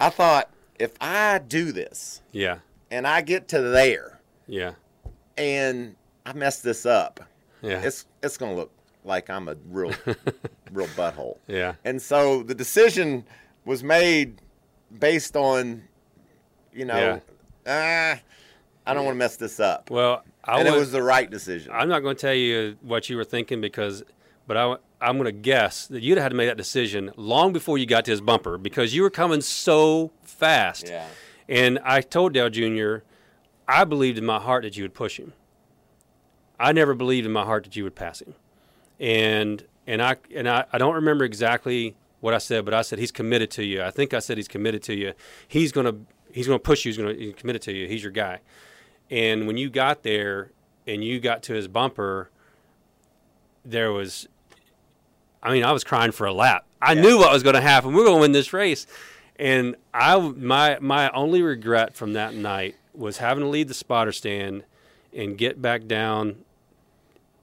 [0.00, 0.48] I thought
[0.78, 2.58] if I do this Yeah.
[2.90, 4.72] and I get to there Yeah.
[5.36, 7.20] and I mess this up,
[7.62, 7.80] Yeah.
[7.82, 8.70] it's it's gonna look
[9.04, 9.92] like I'm a real
[10.72, 11.38] real butthole.
[11.46, 11.74] yeah.
[11.84, 13.24] And so the decision
[13.64, 14.40] was made
[14.98, 15.82] based on,
[16.72, 17.20] you know,
[17.66, 18.18] ah,
[18.86, 19.90] I don't want to mess this up.
[19.90, 21.72] Well, I and it was, was the right decision.
[21.74, 24.02] I'm not going to tell you what you were thinking because,
[24.46, 27.52] but I, I'm going to guess that you'd have had to make that decision long
[27.52, 30.88] before you got to his bumper because you were coming so fast.
[30.88, 31.06] yeah.
[31.48, 32.98] And I told Dale Jr.,
[33.66, 35.32] I believed in my heart that you would push him.
[36.60, 38.34] I never believed in my heart that you would pass him.
[38.98, 42.98] And and I and I, I don't remember exactly what I said, but I said
[42.98, 43.82] he's committed to you.
[43.82, 45.14] I think I said he's committed to you.
[45.46, 45.94] He's gonna
[46.32, 46.90] he's gonna push you.
[46.90, 47.86] He's gonna he's committed to you.
[47.86, 48.40] He's your guy.
[49.10, 50.50] And when you got there
[50.86, 52.30] and you got to his bumper,
[53.64, 54.28] there was
[55.48, 56.66] I mean, I was crying for a lap.
[56.82, 57.00] I Yeah.
[57.02, 57.94] knew what was going to happen.
[57.94, 58.86] We are going to win this race,
[59.36, 64.12] and I my my only regret from that night was having to leave the spotter
[64.12, 64.64] stand
[65.14, 66.36] and get back down,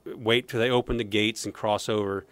[0.04, 2.24] wait till they open the gates and cross over.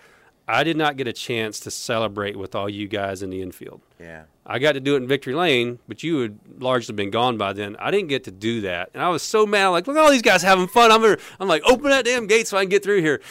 [0.46, 3.80] I did not get a chance to celebrate with all you guys in the infield.
[3.98, 4.24] Yeah.
[4.46, 7.54] I got to do it in Victory Lane, but you had largely been gone by
[7.54, 7.76] then.
[7.78, 9.68] I didn't get to do that, and I was so mad.
[9.68, 10.92] Like, look at all these guys having fun.
[10.92, 13.22] I'm I'm like, open that damn gate so I can get through here.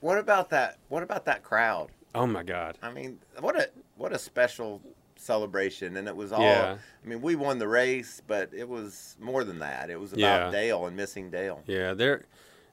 [0.00, 0.78] What about that?
[0.88, 1.88] What about that crowd?
[2.14, 2.78] Oh my God.
[2.82, 4.80] I mean, what a what a special
[5.16, 6.40] celebration, and it was all.
[6.42, 6.76] Yeah.
[7.04, 9.90] I mean, we won the race, but it was more than that.
[9.90, 10.50] It was about Yeah.
[10.50, 11.62] Dale and missing Dale.
[11.66, 12.24] Yeah, there,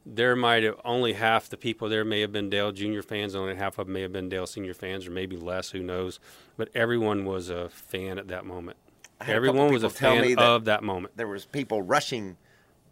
[0.05, 3.55] there might have only half the people there may have been Dale Junior fans, only
[3.55, 5.71] half of them may have been Dale Senior fans, or maybe less.
[5.71, 6.19] Who knows?
[6.55, 8.77] But everyone was a fan at that moment.
[9.19, 11.17] Had a Everyone was a people tell me fan that- of that moment.
[11.17, 12.37] There was people rushing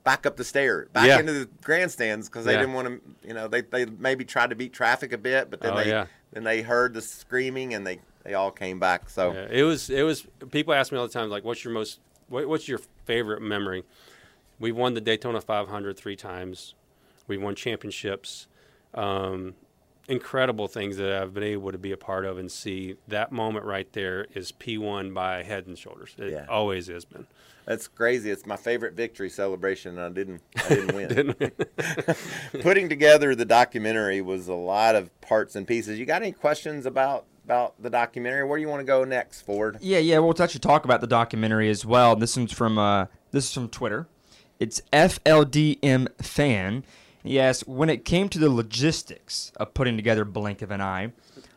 [0.05, 1.19] back up the stairs, back Yeah.
[1.19, 2.59] into the grandstands because they Yeah.
[2.59, 3.27] didn't want to.
[3.27, 5.89] You know, they they maybe tried to beat traffic a bit, but then Oh, they
[5.89, 6.05] yeah.
[6.31, 9.09] then they heard the screaming and they they all came back.
[9.09, 9.89] So Yeah, it was.
[9.89, 10.25] It was.
[10.51, 11.99] People ask me all the time, like, "What's your most?
[12.29, 13.83] What, what's your favorite memory?"
[14.59, 16.75] We've won the Daytona 500 three times.
[17.27, 18.47] We've won championships.
[18.93, 19.55] Um,
[20.07, 22.95] incredible things that I've been able to be a part of and see.
[23.07, 26.13] That moment right there is P1 by head and shoulders.
[26.17, 26.45] It Yeah.
[26.49, 27.25] always has been.
[27.65, 28.29] that's crazy.
[28.29, 31.51] It's my favorite victory celebration, and I didn't I didn't win.
[32.61, 35.97] Putting together the documentary was a lot of parts and pieces.
[35.99, 38.43] You got any questions about about the documentary?
[38.43, 39.77] Where do you want to go next, Ford?
[39.81, 42.15] Yeah, yeah, we'll actually talk about the documentary as well.
[42.15, 44.07] This one's from uh, this is from Twitter.
[44.59, 46.85] It's FLDM fan.
[47.25, 51.11] He asked, when it came to the logistics of putting together Blink of an Eye,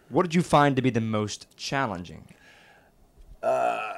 [0.09, 2.25] what did you find to be the most challenging?
[3.43, 3.95] Uh,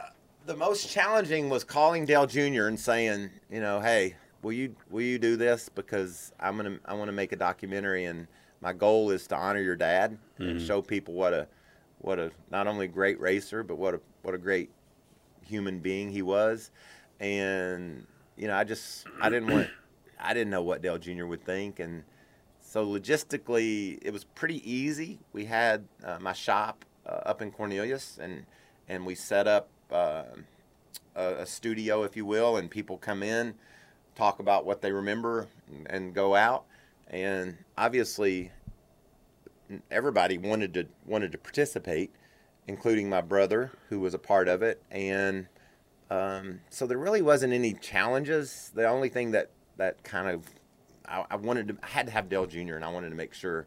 [0.46, 2.66] the most challenging was calling Dale Jr.
[2.66, 6.94] and saying, you know, hey, will you will you do this because I'm gonna I
[6.94, 8.26] want to make a documentary and
[8.60, 10.66] my goal is to honor your dad and mm-hmm.
[10.66, 11.46] show people what a
[11.98, 14.70] what a not only great racer but what a what a great
[15.44, 16.70] human being he was,
[17.18, 18.06] and
[18.36, 19.68] you know I just I didn't want
[20.22, 21.26] I didn't know what Dale Jr.
[21.26, 22.04] would think and.
[22.62, 25.18] So logistically, it was pretty easy.
[25.32, 28.44] We had uh, my shop uh, up in Cornelius, and
[28.88, 30.24] and we set up uh,
[31.14, 33.54] a, a studio, if you will, and people come in,
[34.14, 36.64] talk about what they remember, and, and go out.
[37.08, 38.52] And obviously,
[39.90, 42.12] everybody wanted to wanted to participate,
[42.66, 44.82] including my brother, who was a part of it.
[44.90, 45.46] And
[46.10, 48.70] um, so there really wasn't any challenges.
[48.74, 49.50] The only thing that
[49.80, 50.46] that kind of
[51.08, 52.76] I, I wanted to I had to have Dale Jr.
[52.76, 53.66] and I wanted to make sure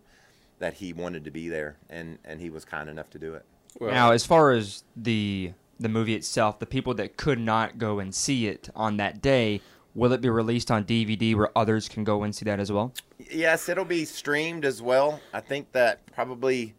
[0.59, 3.43] that he wanted to be there, and and he was kind enough to do it.
[3.79, 7.99] Well, now, as far as the the movie itself, the people that could not go
[7.99, 9.59] and see it on that day,
[9.93, 12.93] will it be released on DVD where others can go and see that as well?
[13.31, 15.19] Yes, it'll be streamed as well.
[15.33, 16.75] I think that probably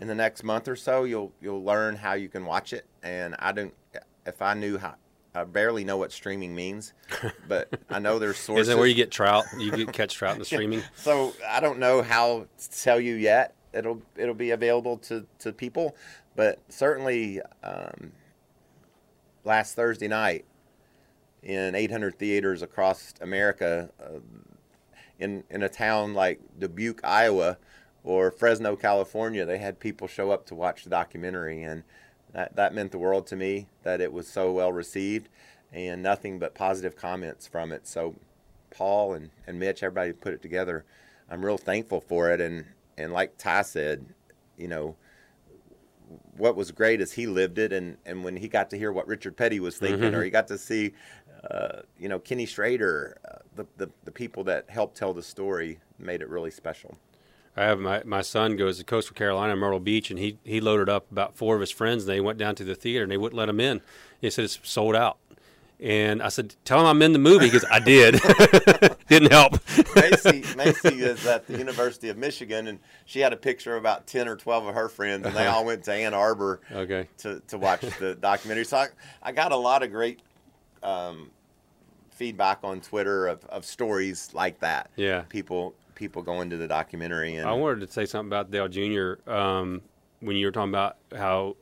[0.00, 2.86] in the next month or so you'll you'll learn how you can watch it.
[3.02, 3.74] And I don't
[4.24, 4.94] if I knew how
[5.36, 6.94] I barely know what streaming means,
[7.48, 8.68] but I know there's sources.
[8.68, 9.44] Isn't it where you get trout?
[9.58, 10.82] You get catch trout in the streaming.
[10.96, 13.54] So I don't know how to tell you yet.
[13.74, 15.94] It'll it'll be available to, to people,
[16.34, 18.12] but certainly um,
[19.44, 20.46] last Thursday night
[21.42, 24.20] in 800 theaters across America, uh,
[25.18, 27.58] in in a town like Dubuque, Iowa,
[28.04, 31.82] or Fresno, California, they had people show up to watch the documentary, and
[32.36, 35.28] that that meant the world to me that it was so well received,
[35.72, 37.86] and nothing but positive comments from it.
[37.86, 38.14] So
[38.70, 40.84] Paul and, and Mitch, everybody put it together.
[41.30, 42.40] I'm real thankful for it.
[42.40, 42.66] And,
[42.98, 44.04] and like Ty said,
[44.58, 44.96] you know,
[46.36, 47.72] what was great is he lived it.
[47.72, 50.46] And, and when he got to hear what Richard Petty was thinking, or he got
[50.48, 50.92] to see,
[51.50, 55.78] uh, you know, Kenny Schrader, uh, the, the, the people that helped tell the story
[55.98, 56.98] made it really special.
[57.56, 60.88] I have my, my son goes to Coastal Carolina, Myrtle Beach, and he, he loaded
[60.88, 62.02] up about four of his friends.
[62.04, 63.80] And they went down to the theater and they wouldn't let him in.
[64.20, 65.18] He said it's sold out.
[65.78, 68.14] And I said, "Tell him I'm in the movie." Because I did.
[69.08, 69.58] Didn't help.
[69.94, 74.06] Macy, Macy is at the University of Michigan, and she had a picture of about
[74.06, 77.08] ten or twelve of her friends, and they all went to Ann Arbor Okay.
[77.18, 78.64] to, to watch the documentary.
[78.64, 78.86] So I,
[79.22, 80.20] I got a lot of great
[80.82, 81.30] um,
[82.10, 84.90] feedback on Twitter of, of stories like that.
[84.96, 85.24] Yeah.
[85.28, 89.28] people people going to the documentary and I wanted to say something about Dale Jr.
[89.28, 89.82] Um,
[90.20, 91.56] when you were talking about how,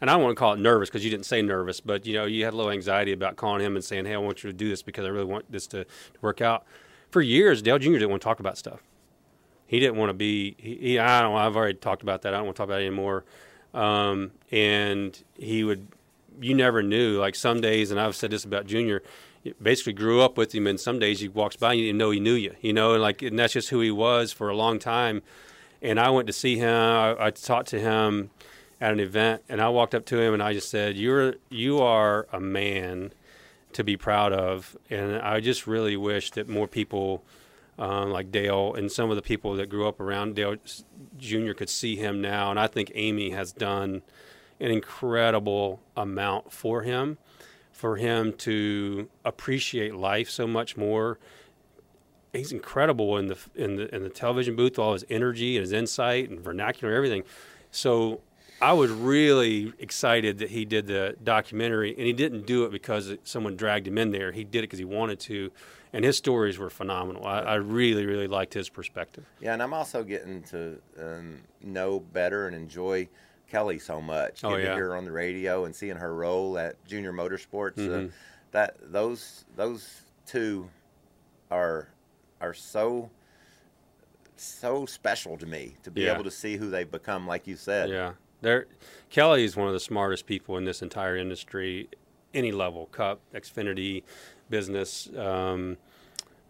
[0.00, 2.14] and I don't want to call it nervous because you didn't say nervous, but you
[2.14, 4.50] know you had a little anxiety about calling him and saying, "Hey, I want you
[4.50, 6.64] to do this because I really want this to, to work out."
[7.10, 7.92] For years, Dale Jr.
[7.92, 8.82] didn't want to talk about stuff.
[9.66, 10.56] He didn't want to be.
[10.58, 11.36] He, he I don't.
[11.36, 12.34] I've already talked about that.
[12.34, 13.24] I don't want to talk about it anymore.
[13.72, 15.86] Um, and he would.
[16.40, 17.18] You never knew.
[17.18, 19.02] Like some days, and I've said this about Junior.
[19.60, 22.10] Basically, grew up with him, and some days he walks by and you didn't know
[22.10, 22.54] he knew you.
[22.60, 25.22] You know, and like, and that's just who he was for a long time.
[25.82, 26.74] And I went to see him.
[26.74, 28.30] I, I talked to him
[28.80, 31.80] at an event, and I walked up to him and I just said, "You're you
[31.80, 33.12] are a man
[33.72, 37.22] to be proud of." And I just really wish that more people,
[37.78, 40.56] um, like Dale and some of the people that grew up around Dale
[41.18, 41.52] Jr.
[41.52, 42.50] could see him now.
[42.50, 44.02] And I think Amy has done
[44.60, 47.18] an incredible amount for him,
[47.74, 51.18] for him to appreciate life so much more
[52.34, 55.72] he's incredible in the in the in the television booth, all his energy and his
[55.72, 57.22] insight and vernacular, everything.
[57.70, 58.20] So
[58.60, 63.14] I was really excited that he did the documentary, and he didn't do it because
[63.24, 64.32] someone dragged him in there.
[64.32, 65.50] He did it because he wanted to,
[65.92, 67.26] and his stories were phenomenal.
[67.26, 69.24] I, I really really liked his perspective.
[69.40, 73.08] yeah, and I'm also getting to um, know better and enjoy
[73.48, 74.42] Kelly so much.
[74.42, 74.70] Oh, Getting yeah.
[74.72, 77.76] to hear her on the radio and seeing her role at Junior Motorsports.
[77.76, 78.08] Mhm.
[78.08, 78.12] Uh,
[78.52, 80.68] that those those two
[81.50, 81.88] are
[82.40, 83.10] are so
[84.36, 86.14] so special to me to be Yeah.
[86.14, 87.88] able to see who they've become, like you said.
[87.90, 88.66] Yeah, there.
[89.10, 91.88] Kelly is one of the smartest people in this entire industry,
[92.32, 94.02] any level, Cup, Xfinity,
[94.50, 95.76] business, um,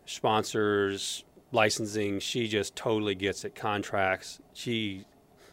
[0.07, 2.19] sponsors, licensing.
[2.21, 3.55] She just totally gets it.
[3.55, 4.41] Contracts.
[4.55, 5.05] She,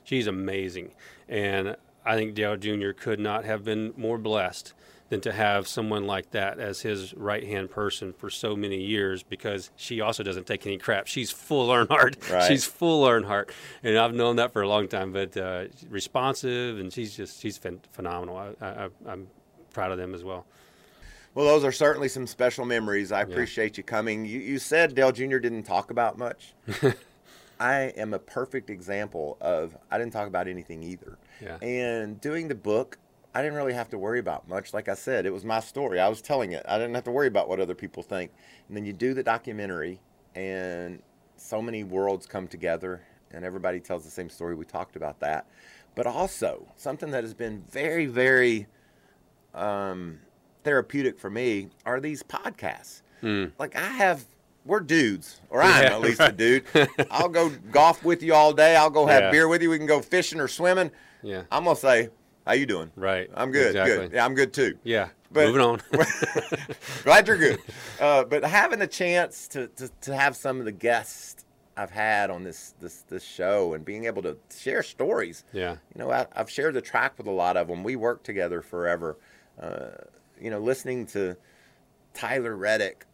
[0.03, 0.93] she's amazing,
[1.31, 1.75] and
[2.05, 2.91] I think Dale Jr.
[2.91, 4.73] could not have been more blessed
[5.09, 9.23] than to have someone like that as his right hand person for so many years
[9.23, 11.07] because she also doesn't take any crap.
[11.07, 12.17] She's full Earnhardt.
[12.31, 12.47] Right.
[12.47, 13.51] She's full Earnhardt,
[13.83, 15.11] and I've known that for a long time.
[15.11, 18.37] But uh, responsive, and she's just she's phen- phenomenal.
[18.37, 19.27] I, I, I'm
[19.73, 20.45] proud of them as well.
[21.33, 23.11] Well, those are certainly some special memories.
[23.11, 24.25] I appreciate you coming.
[24.25, 25.37] You, you said Dale Jr.
[25.37, 26.53] didn't talk about much.
[27.59, 31.17] I am a perfect example of I didn't talk about anything either.
[31.41, 31.57] Yeah.
[31.57, 32.97] And doing the book,
[33.33, 34.73] I didn't really have to worry about much.
[34.73, 35.99] Like I said, it was my story.
[35.99, 36.65] I was telling it.
[36.67, 38.31] I didn't have to worry about what other people think.
[38.67, 39.99] And then you do the documentary,
[40.35, 41.01] and
[41.37, 44.53] so many worlds come together, and everybody tells the same story.
[44.55, 45.45] We talked about that.
[45.95, 48.67] But also, something that has been very, very
[49.53, 50.19] um,
[50.63, 53.01] therapeutic for me are these podcasts.
[53.59, 54.25] Like I have,
[54.65, 56.63] we're dudes, or I'm Yeah, at least a dude.
[57.11, 58.75] I'll go golf with you all day.
[58.75, 59.31] I'll go have Yeah.
[59.31, 59.69] beer with you.
[59.69, 60.89] We can go fishing or swimming.
[61.23, 61.43] Yeah.
[61.51, 62.09] I'm gonna say,
[62.45, 62.91] how you doing?
[62.95, 63.29] Right.
[63.33, 63.67] I'm good.
[63.75, 64.07] Exactly.
[64.07, 64.13] Good.
[64.15, 64.77] Yeah, I'm good too.
[64.83, 65.09] Yeah.
[65.31, 65.81] But- Moving on.
[67.03, 67.59] Glad you're good.
[68.01, 71.45] Uh, but having a chance to, to, to have some of the guests
[71.77, 75.43] I've had on this this this show and being able to share stories.
[75.53, 75.73] yeah.
[75.93, 77.83] You know, I, I've shared the track with a lot of them.
[77.83, 79.17] We worked together forever.
[79.61, 79.89] Uh,
[80.41, 81.37] you know, listening to
[82.15, 83.05] Tyler Reddick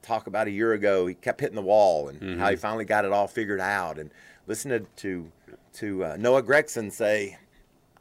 [0.00, 3.04] talk about a year ago, he kept hitting the wall and how he finally got
[3.04, 4.12] it all figured out, and
[4.46, 5.30] listening to
[5.74, 7.36] to uh, Noah Gragson say,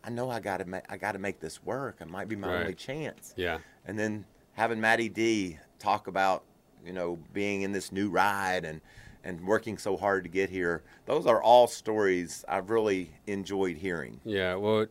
[0.05, 1.97] "I know I got to ma- I got to make this work.
[2.01, 2.61] It might be my Right.
[2.61, 3.59] only chance." Yeah.
[3.87, 6.43] and then having Matty D talk about
[6.85, 8.81] you know being in this new ride and
[9.23, 10.83] and working so hard to get here.
[11.05, 14.19] Those are all stories I've really enjoyed hearing.
[14.23, 14.85] Yeah, well,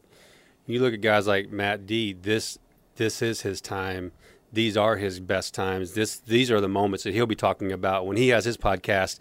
[0.67, 2.12] you look at guys like Matt D.
[2.12, 2.59] This
[2.97, 4.12] this is his time.
[4.53, 5.95] These are his best times.
[5.95, 9.19] This these are the moments that he'll be talking about when he has his podcast.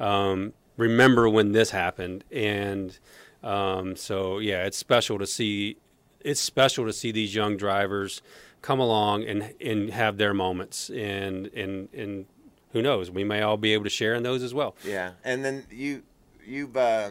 [0.00, 2.98] Um, remember when this happened, and
[3.42, 5.76] um, so yeah, it's special to see.
[6.20, 8.22] It's special to see these young drivers
[8.60, 12.26] come along and and have their moments, and and and
[12.72, 14.74] who knows, we may all be able to share in those as well.
[14.84, 16.02] Yeah, and then you
[16.44, 17.10] you've uh,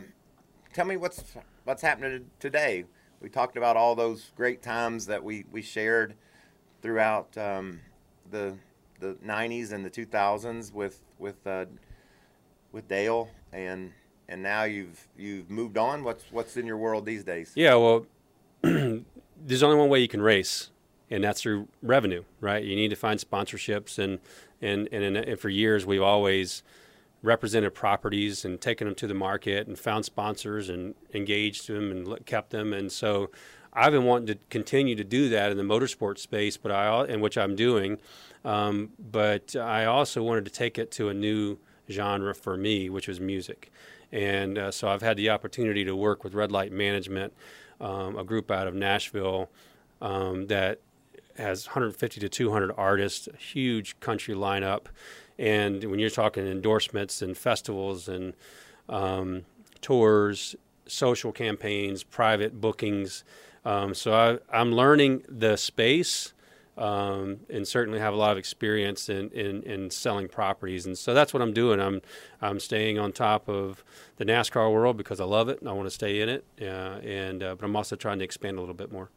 [0.74, 1.24] tell me what's
[1.64, 2.86] what's happening today.
[3.22, 6.16] We talked about all those great times that we we shared
[6.82, 7.82] throughout um,
[8.30, 8.58] the
[9.00, 11.66] the '90s and the 2000s with with uh,
[12.72, 13.94] with Dale, and
[14.32, 16.04] and now you've you've moved on.
[16.04, 17.52] What's what's in your world these days?
[17.54, 18.06] Yeah, well,
[18.62, 20.72] there's only one way you can race,
[21.12, 22.64] and that's through revenue, right?
[22.64, 24.20] You need to find sponsorships, and
[24.62, 26.64] and and, and for years we've always
[27.22, 32.26] represented properties and taken them to the market and found sponsors and engaged them and
[32.26, 32.74] kept them.
[32.74, 33.30] And so
[33.74, 37.22] I've been wanting to continue to do that in the motorsport space, but I and
[37.22, 38.00] which I'm doing.
[38.44, 41.60] Um, but I also wanted to take it to a new
[41.92, 43.72] genre for me, which was music.
[44.12, 47.34] And uh, so I've had the opportunity to work with Red Light Management,
[47.80, 49.50] um, a group out of Nashville
[50.02, 50.80] um, that
[51.38, 54.88] has 150 to 200 artists, a huge country lineup.
[55.38, 58.34] And when you're talking endorsements and festivals and
[58.90, 59.44] um,
[59.82, 60.56] tours,
[60.86, 63.24] social campaigns, private bookings,
[63.64, 66.34] um, so I, I'm learning the space
[66.82, 70.86] um, and certainly have a lot of experience in, in, in selling properties.
[70.88, 71.80] And so that's what I'm doing.
[71.80, 72.02] I'm
[72.42, 73.84] I'm staying on top of
[74.18, 76.44] the NASCAR world because I love it and I want to stay in it.
[76.60, 79.10] Uh, and uh, but I'm also trying to expand a little bit more.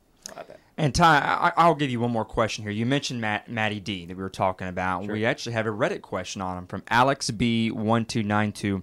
[0.77, 2.73] And Ty, I, I'll give you one more question here.
[2.73, 5.07] You mentioned Matt, Matty D that we were talking about.
[5.07, 8.83] We actually have a Reddit question on him from Alex B one two nine two.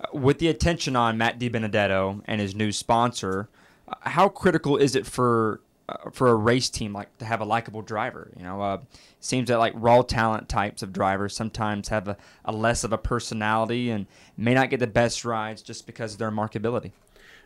[0.00, 3.48] Uh, With the attention on Matt DiBenedetto and his new sponsor,
[3.88, 7.44] uh, how critical is it for uh, for a race team like to have a
[7.44, 8.30] likable driver?
[8.36, 8.78] You know, uh,
[9.20, 12.98] seems that like raw talent types of drivers sometimes have a, a less of a
[12.98, 14.06] personality and
[14.36, 16.92] may not get the best rides just because of their markability.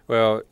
[0.07, 0.43] Well,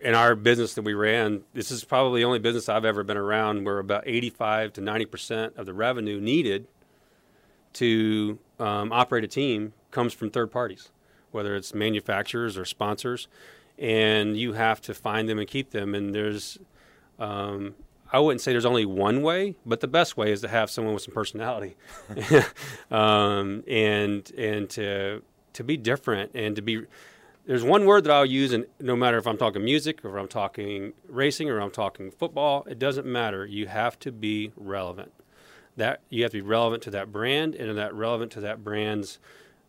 [0.00, 3.16] in our business that we ran, this is probably the only business I've ever been
[3.16, 6.66] around where about 85 to 90 percent of the revenue needed
[7.74, 10.90] to um, operate a team comes from third parties,
[11.30, 13.28] whether it's manufacturers or sponsors,
[13.78, 15.94] and you have to find them and keep them.
[15.94, 16.58] And there's,
[17.18, 17.74] um,
[18.12, 20.94] I wouldn't say there's only one way, but the best way is to have someone
[20.94, 21.76] with some personality,
[22.90, 25.22] um, and and to
[25.54, 26.82] to be different and to be
[27.46, 30.20] there's one word that I'll use, and no matter if I'm talking music or if
[30.20, 33.46] I'm talking racing or I'm talking football, it doesn't matter.
[33.46, 35.12] You have to be relevant.
[35.76, 39.20] That you have to be relevant to that brand and that relevant to that brand's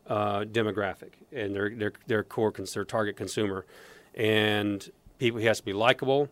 [0.08, 3.66] uh, demographic and their their their core cons- their target consumer,
[4.16, 4.90] and
[5.20, 5.40] people.
[5.40, 6.30] He has to be likable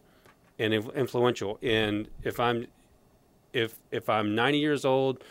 [0.60, 1.60] and influential.
[1.62, 2.68] And if I'm
[3.54, 5.24] if if I'm 90 years old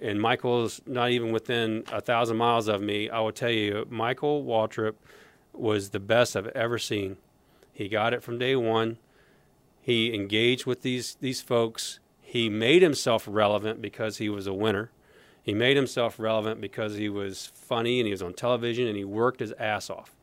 [0.00, 4.44] and Michael's not even within a thousand miles of me, I will tell you, Michael
[4.44, 4.94] Waltrip
[5.52, 7.16] was the best I've ever seen.
[7.72, 8.98] He got it from day one.
[9.80, 11.98] He engaged with these these folks.
[12.20, 14.90] He made himself relevant because he was a winner.
[15.42, 19.04] He made himself relevant because he was funny and he was on television and he
[19.04, 20.14] worked his ass off.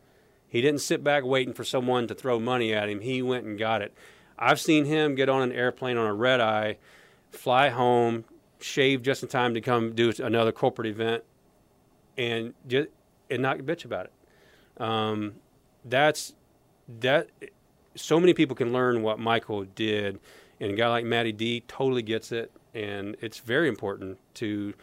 [0.50, 3.02] He didn't sit back waiting for someone to throw money at him.
[3.02, 3.94] He went and got it.
[4.38, 6.78] I've seen him get on an airplane on a red eye,
[7.32, 8.26] fly home,
[8.60, 11.24] shave just in time to come do another corporate event,
[12.18, 12.90] and just
[13.30, 14.82] and not bitch about it.
[14.82, 15.36] Um,
[15.86, 16.34] that's
[17.00, 17.30] that.
[17.96, 20.20] So many people can learn what Michael did,
[20.60, 24.74] and a guy like Matty D totally gets it, and it's very important to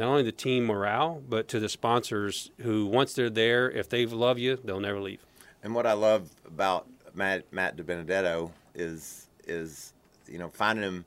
[0.00, 4.06] not only the team morale, but to the sponsors who, once they're there, if they
[4.06, 5.20] love you, they'll never leave.
[5.62, 9.92] And what I love about Matt Matt DiBenedetto is is
[10.26, 11.04] you know finding him.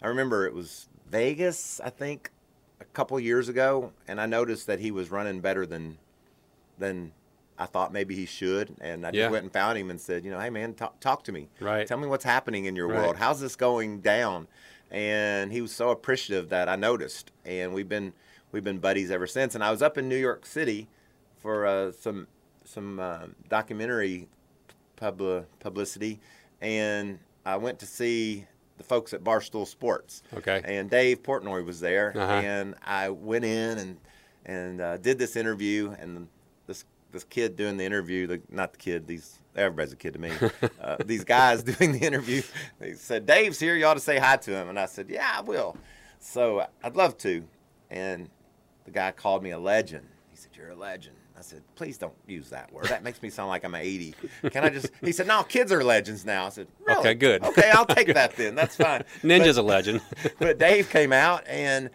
[0.00, 2.30] I remember it was Vegas, I think,
[2.80, 5.98] a couple years ago, and I noticed that he was running better than
[6.78, 7.12] than
[7.58, 8.76] I thought maybe he should.
[8.80, 9.22] And I Yeah.
[9.22, 11.48] just went and found him and said, you know, hey man, talk, talk to me.
[11.58, 11.86] Right.
[11.86, 12.96] Tell me what's happening in your Right.
[12.96, 13.16] world.
[13.16, 14.46] How's this going down?
[14.90, 18.12] And he was so appreciative that I noticed, and we've been
[18.56, 19.54] we've been buddies ever since.
[19.54, 20.88] And I was up in New York City
[21.36, 22.26] for uh, some
[22.64, 23.18] some uh,
[23.50, 24.28] documentary
[24.96, 26.18] pub- publicity,
[26.62, 28.46] and I went to see
[28.78, 30.22] the folks at Barstool Sports.
[30.34, 30.62] Okay.
[30.64, 32.32] And Dave Portnoy was there, Uh-huh.
[32.32, 33.96] and I went in and
[34.46, 36.26] and uh, did this interview, and
[36.66, 40.18] this this kid doing the interview, the, not the kid, these everybody's a kid to
[40.18, 40.30] me.
[40.80, 42.40] uh, these guys doing the interview,
[42.78, 43.76] they said, "Dave's here.
[43.76, 45.76] You ought to say hi to him." And I said, "Yeah, I will."
[46.20, 47.44] So I'd love to,
[47.90, 48.28] and
[48.86, 50.06] the guy called me a legend.
[50.30, 52.86] He said, "You're a legend." I said, "Please don't use that word.
[52.86, 54.14] That makes me sound like I'm 80."
[54.50, 54.90] Can I just?
[55.02, 57.00] He said, "No, kids are legends now." I said, really?
[57.00, 57.42] Okay, good.
[57.44, 58.54] Okay, I'll take that then.
[58.54, 60.00] That's fine." Ninja's But- a legend.
[60.38, 61.90] but Dave came out and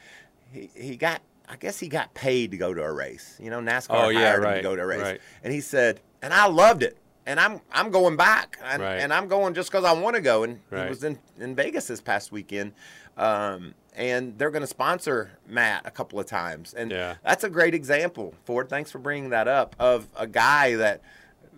[0.52, 3.38] he, he got I guess he got paid to go to a race.
[3.42, 5.02] You know, NASCAR Oh, yeah, hired him to go to a race.
[5.02, 5.22] right.
[5.44, 6.98] And he said, and I loved it.
[7.26, 8.96] And I'm I'm going back, and, Right.
[8.98, 10.44] and I'm going just because I want to go.
[10.44, 10.84] And Right.
[10.86, 12.74] he was in, in Vegas this past weekend,
[13.18, 16.74] um, and they're going to sponsor Matt a couple of times.
[16.74, 17.16] And Yeah.
[17.24, 18.34] that's a great example.
[18.46, 21.02] Ford, thanks for bringing that up of a guy that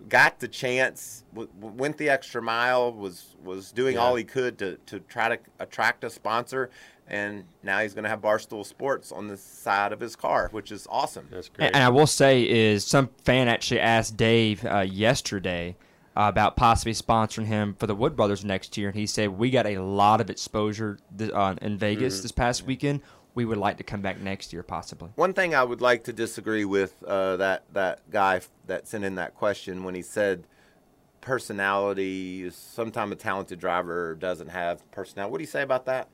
[0.08, 4.00] got the chance, w- went the extra mile, was was doing Yeah.
[4.02, 6.68] all he could to to try to attract a sponsor,
[7.06, 10.72] and now he's going to have Barstool Sports on the side of his car, which
[10.72, 11.28] is awesome.
[11.30, 11.66] That's great.
[11.66, 15.76] And, and I will say is some fan actually asked Dave uh, yesterday
[16.16, 19.50] uh, about possibly sponsoring him for the Wood Brothers next year, and he said we
[19.50, 23.00] got a lot of exposure th- uh, in Vegas this past weekend.
[23.34, 25.10] we would like to come back next year, possibly.
[25.16, 29.16] One thing I would like to disagree with uh, that that guy that sent in
[29.16, 30.46] that question when he said
[31.20, 32.48] personality.
[32.50, 35.32] Sometimes a talented driver doesn't have personality.
[35.32, 36.08] What do you say about that?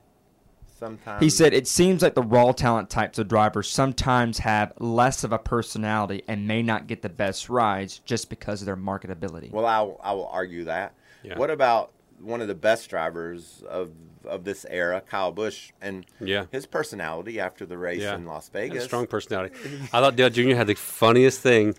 [0.81, 5.23] Sometimes He said it seems like the raw talent types of drivers sometimes have less
[5.23, 9.51] of a personality and may not get the best rides just because of their marketability.
[9.51, 10.93] Well, I will, I will argue that.
[11.21, 11.37] Yeah.
[11.37, 13.91] What about one of the best drivers of
[14.25, 16.45] of this era, Kyle Busch, and Yeah.
[16.51, 18.15] his personality after the race Yeah.
[18.15, 18.83] in Las Vegas?
[18.83, 19.55] a strong personality.
[19.93, 20.55] I thought Dale Jr.
[20.55, 21.75] had the funniest thing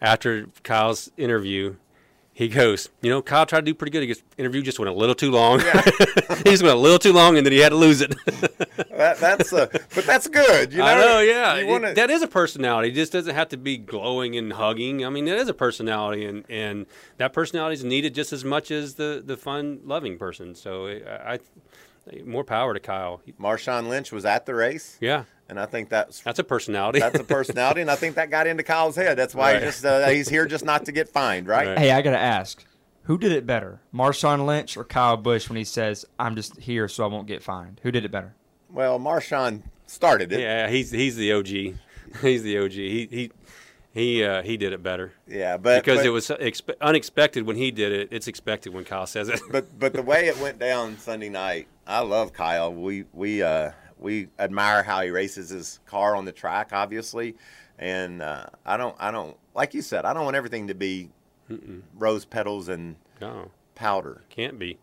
[0.00, 1.76] after Kyle's interview.
[2.36, 4.02] He goes, you know, Kyle tried to do pretty good.
[4.02, 5.58] He goes, interview just went a little too long.
[6.44, 8.14] he just went a little too long, and then he had to lose it.
[8.96, 10.72] That, that's a, but that's good.
[10.72, 11.64] You know, I know, yeah.
[11.64, 12.88] Wanna- that is a personality.
[12.88, 15.04] It just doesn't have to be glowing and hugging.
[15.04, 16.86] I mean, it is a personality, and, and
[17.18, 20.54] that personality is needed just as much as the, the fun loving person.
[20.54, 21.38] So I, I
[22.24, 23.20] more power to Kyle.
[23.38, 27.00] Marshawn Lynch was at the race, Yeah, and I think that's that's a personality.
[27.00, 29.16] that's a personality, and I think that got into Kyle's head.
[29.16, 31.68] That's why he just uh, he's here just not to get fined, right?
[31.68, 31.78] Right.
[31.78, 32.64] Hey, I gotta ask,
[33.04, 36.88] who did it better, Marshawn Lynch or Kyle Busch when he says, "I'm just here
[36.88, 37.80] so I won't get fined"?
[37.82, 38.34] Who did it better?
[38.70, 40.40] Well, Marshawn started it.
[40.40, 41.78] yeah, he's he's the OG.
[42.22, 42.72] He's the OG.
[42.72, 43.30] He he
[43.92, 47.56] he uh, he did it better Yeah, but because but, it was expe- unexpected when
[47.56, 48.08] he did it.
[48.10, 49.40] It's expected when Kyle says it.
[49.50, 52.72] But but the way it went down Sunday night, I love Kyle.
[52.72, 57.36] We we uh we admire how he races his car on the track, obviously,
[57.78, 61.10] and uh, I don't I don't like you said I don't want everything to be
[61.94, 64.78] rose petals and no, powder, can't be,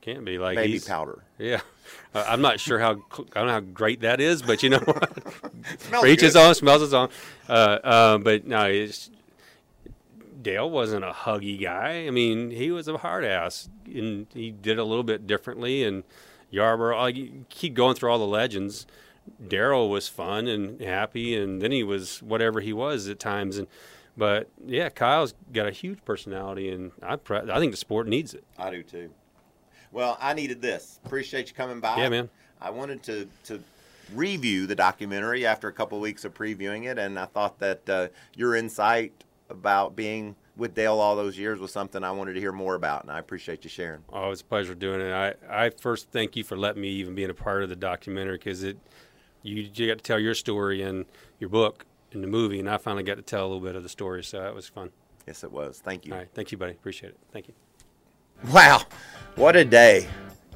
[0.00, 1.24] can't be like baby powder.
[1.38, 1.60] Yeah,
[2.14, 4.78] uh, I'm not sure how I don't know how great that is, but you know,
[5.78, 7.08] Smells for each his own, smells his own.
[7.48, 9.10] Uh, uh, but no, it's,
[10.40, 12.06] Dale wasn't a huggy guy.
[12.06, 15.84] I mean, he was a hard ass, and he did a little bit differently.
[15.84, 16.04] And
[16.50, 18.86] Yarborough, you keep going through all the legends.
[19.46, 23.58] Darrell was fun and happy, and then he was whatever he was at times.
[23.58, 23.68] And
[24.16, 28.44] but yeah, Kyle's got a huge personality, and I I think the sport needs it.
[28.58, 29.10] I do too.
[29.92, 31.00] Well, I needed this.
[31.04, 31.96] Appreciate you coming by.
[31.98, 32.30] Yeah, man.
[32.60, 33.62] I wanted to to
[34.14, 38.08] review the documentary after a couple weeks of previewing it, and I thought that uh,
[38.34, 39.12] your insight
[39.48, 43.02] about being with Dale all those years was something I wanted to hear more about,
[43.02, 44.02] and I appreciate you sharing.
[44.12, 45.12] Oh, it's a pleasure doing it.
[45.12, 45.34] I,
[45.66, 48.62] I first thank you for letting me even being a part of the documentary because
[48.62, 48.76] it
[49.42, 51.06] you, you got to tell your story in
[51.38, 53.82] your book in the movie, and I finally got to tell a little bit of
[53.82, 54.90] the story, so that was fun.
[55.26, 55.80] Yes, it was.
[55.82, 56.12] Thank you.
[56.12, 56.72] All right, thank you, buddy.
[56.72, 57.18] Appreciate it.
[57.32, 57.54] Thank you.
[58.52, 58.82] Wow,
[59.36, 60.06] what a day.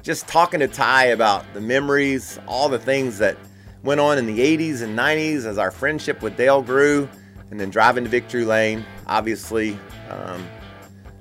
[0.03, 3.37] Just talking to Ty about the memories, all the things that
[3.83, 7.09] went on in the 80s and 90s as our friendship with Dale grew,
[7.49, 8.85] and then driving to Victory Lane.
[9.07, 9.79] Obviously,
[10.15, 10.47] um,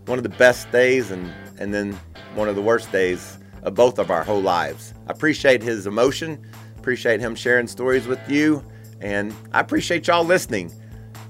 [0.07, 1.99] one of the best days and, and then
[2.35, 4.95] one of the worst days of both of our whole lives.
[5.09, 6.45] I appreciate his emotion,
[6.77, 8.63] appreciate him sharing stories with you,
[9.01, 10.71] and I appreciate y'all listening.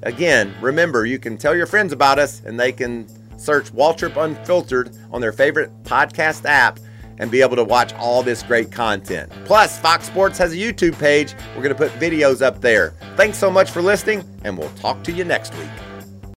[0.02, 3.06] Again, remember, you can tell your friends about us and they can
[3.38, 6.78] search Waltrip Unfiltered on their favorite podcast app
[7.18, 9.30] and be able to watch all this great content.
[9.44, 11.34] Plus, Fox Sports has a YouTube page.
[11.54, 12.94] We're going to put videos up there.
[13.16, 15.83] Thanks so much for listening, and we'll talk to you next week.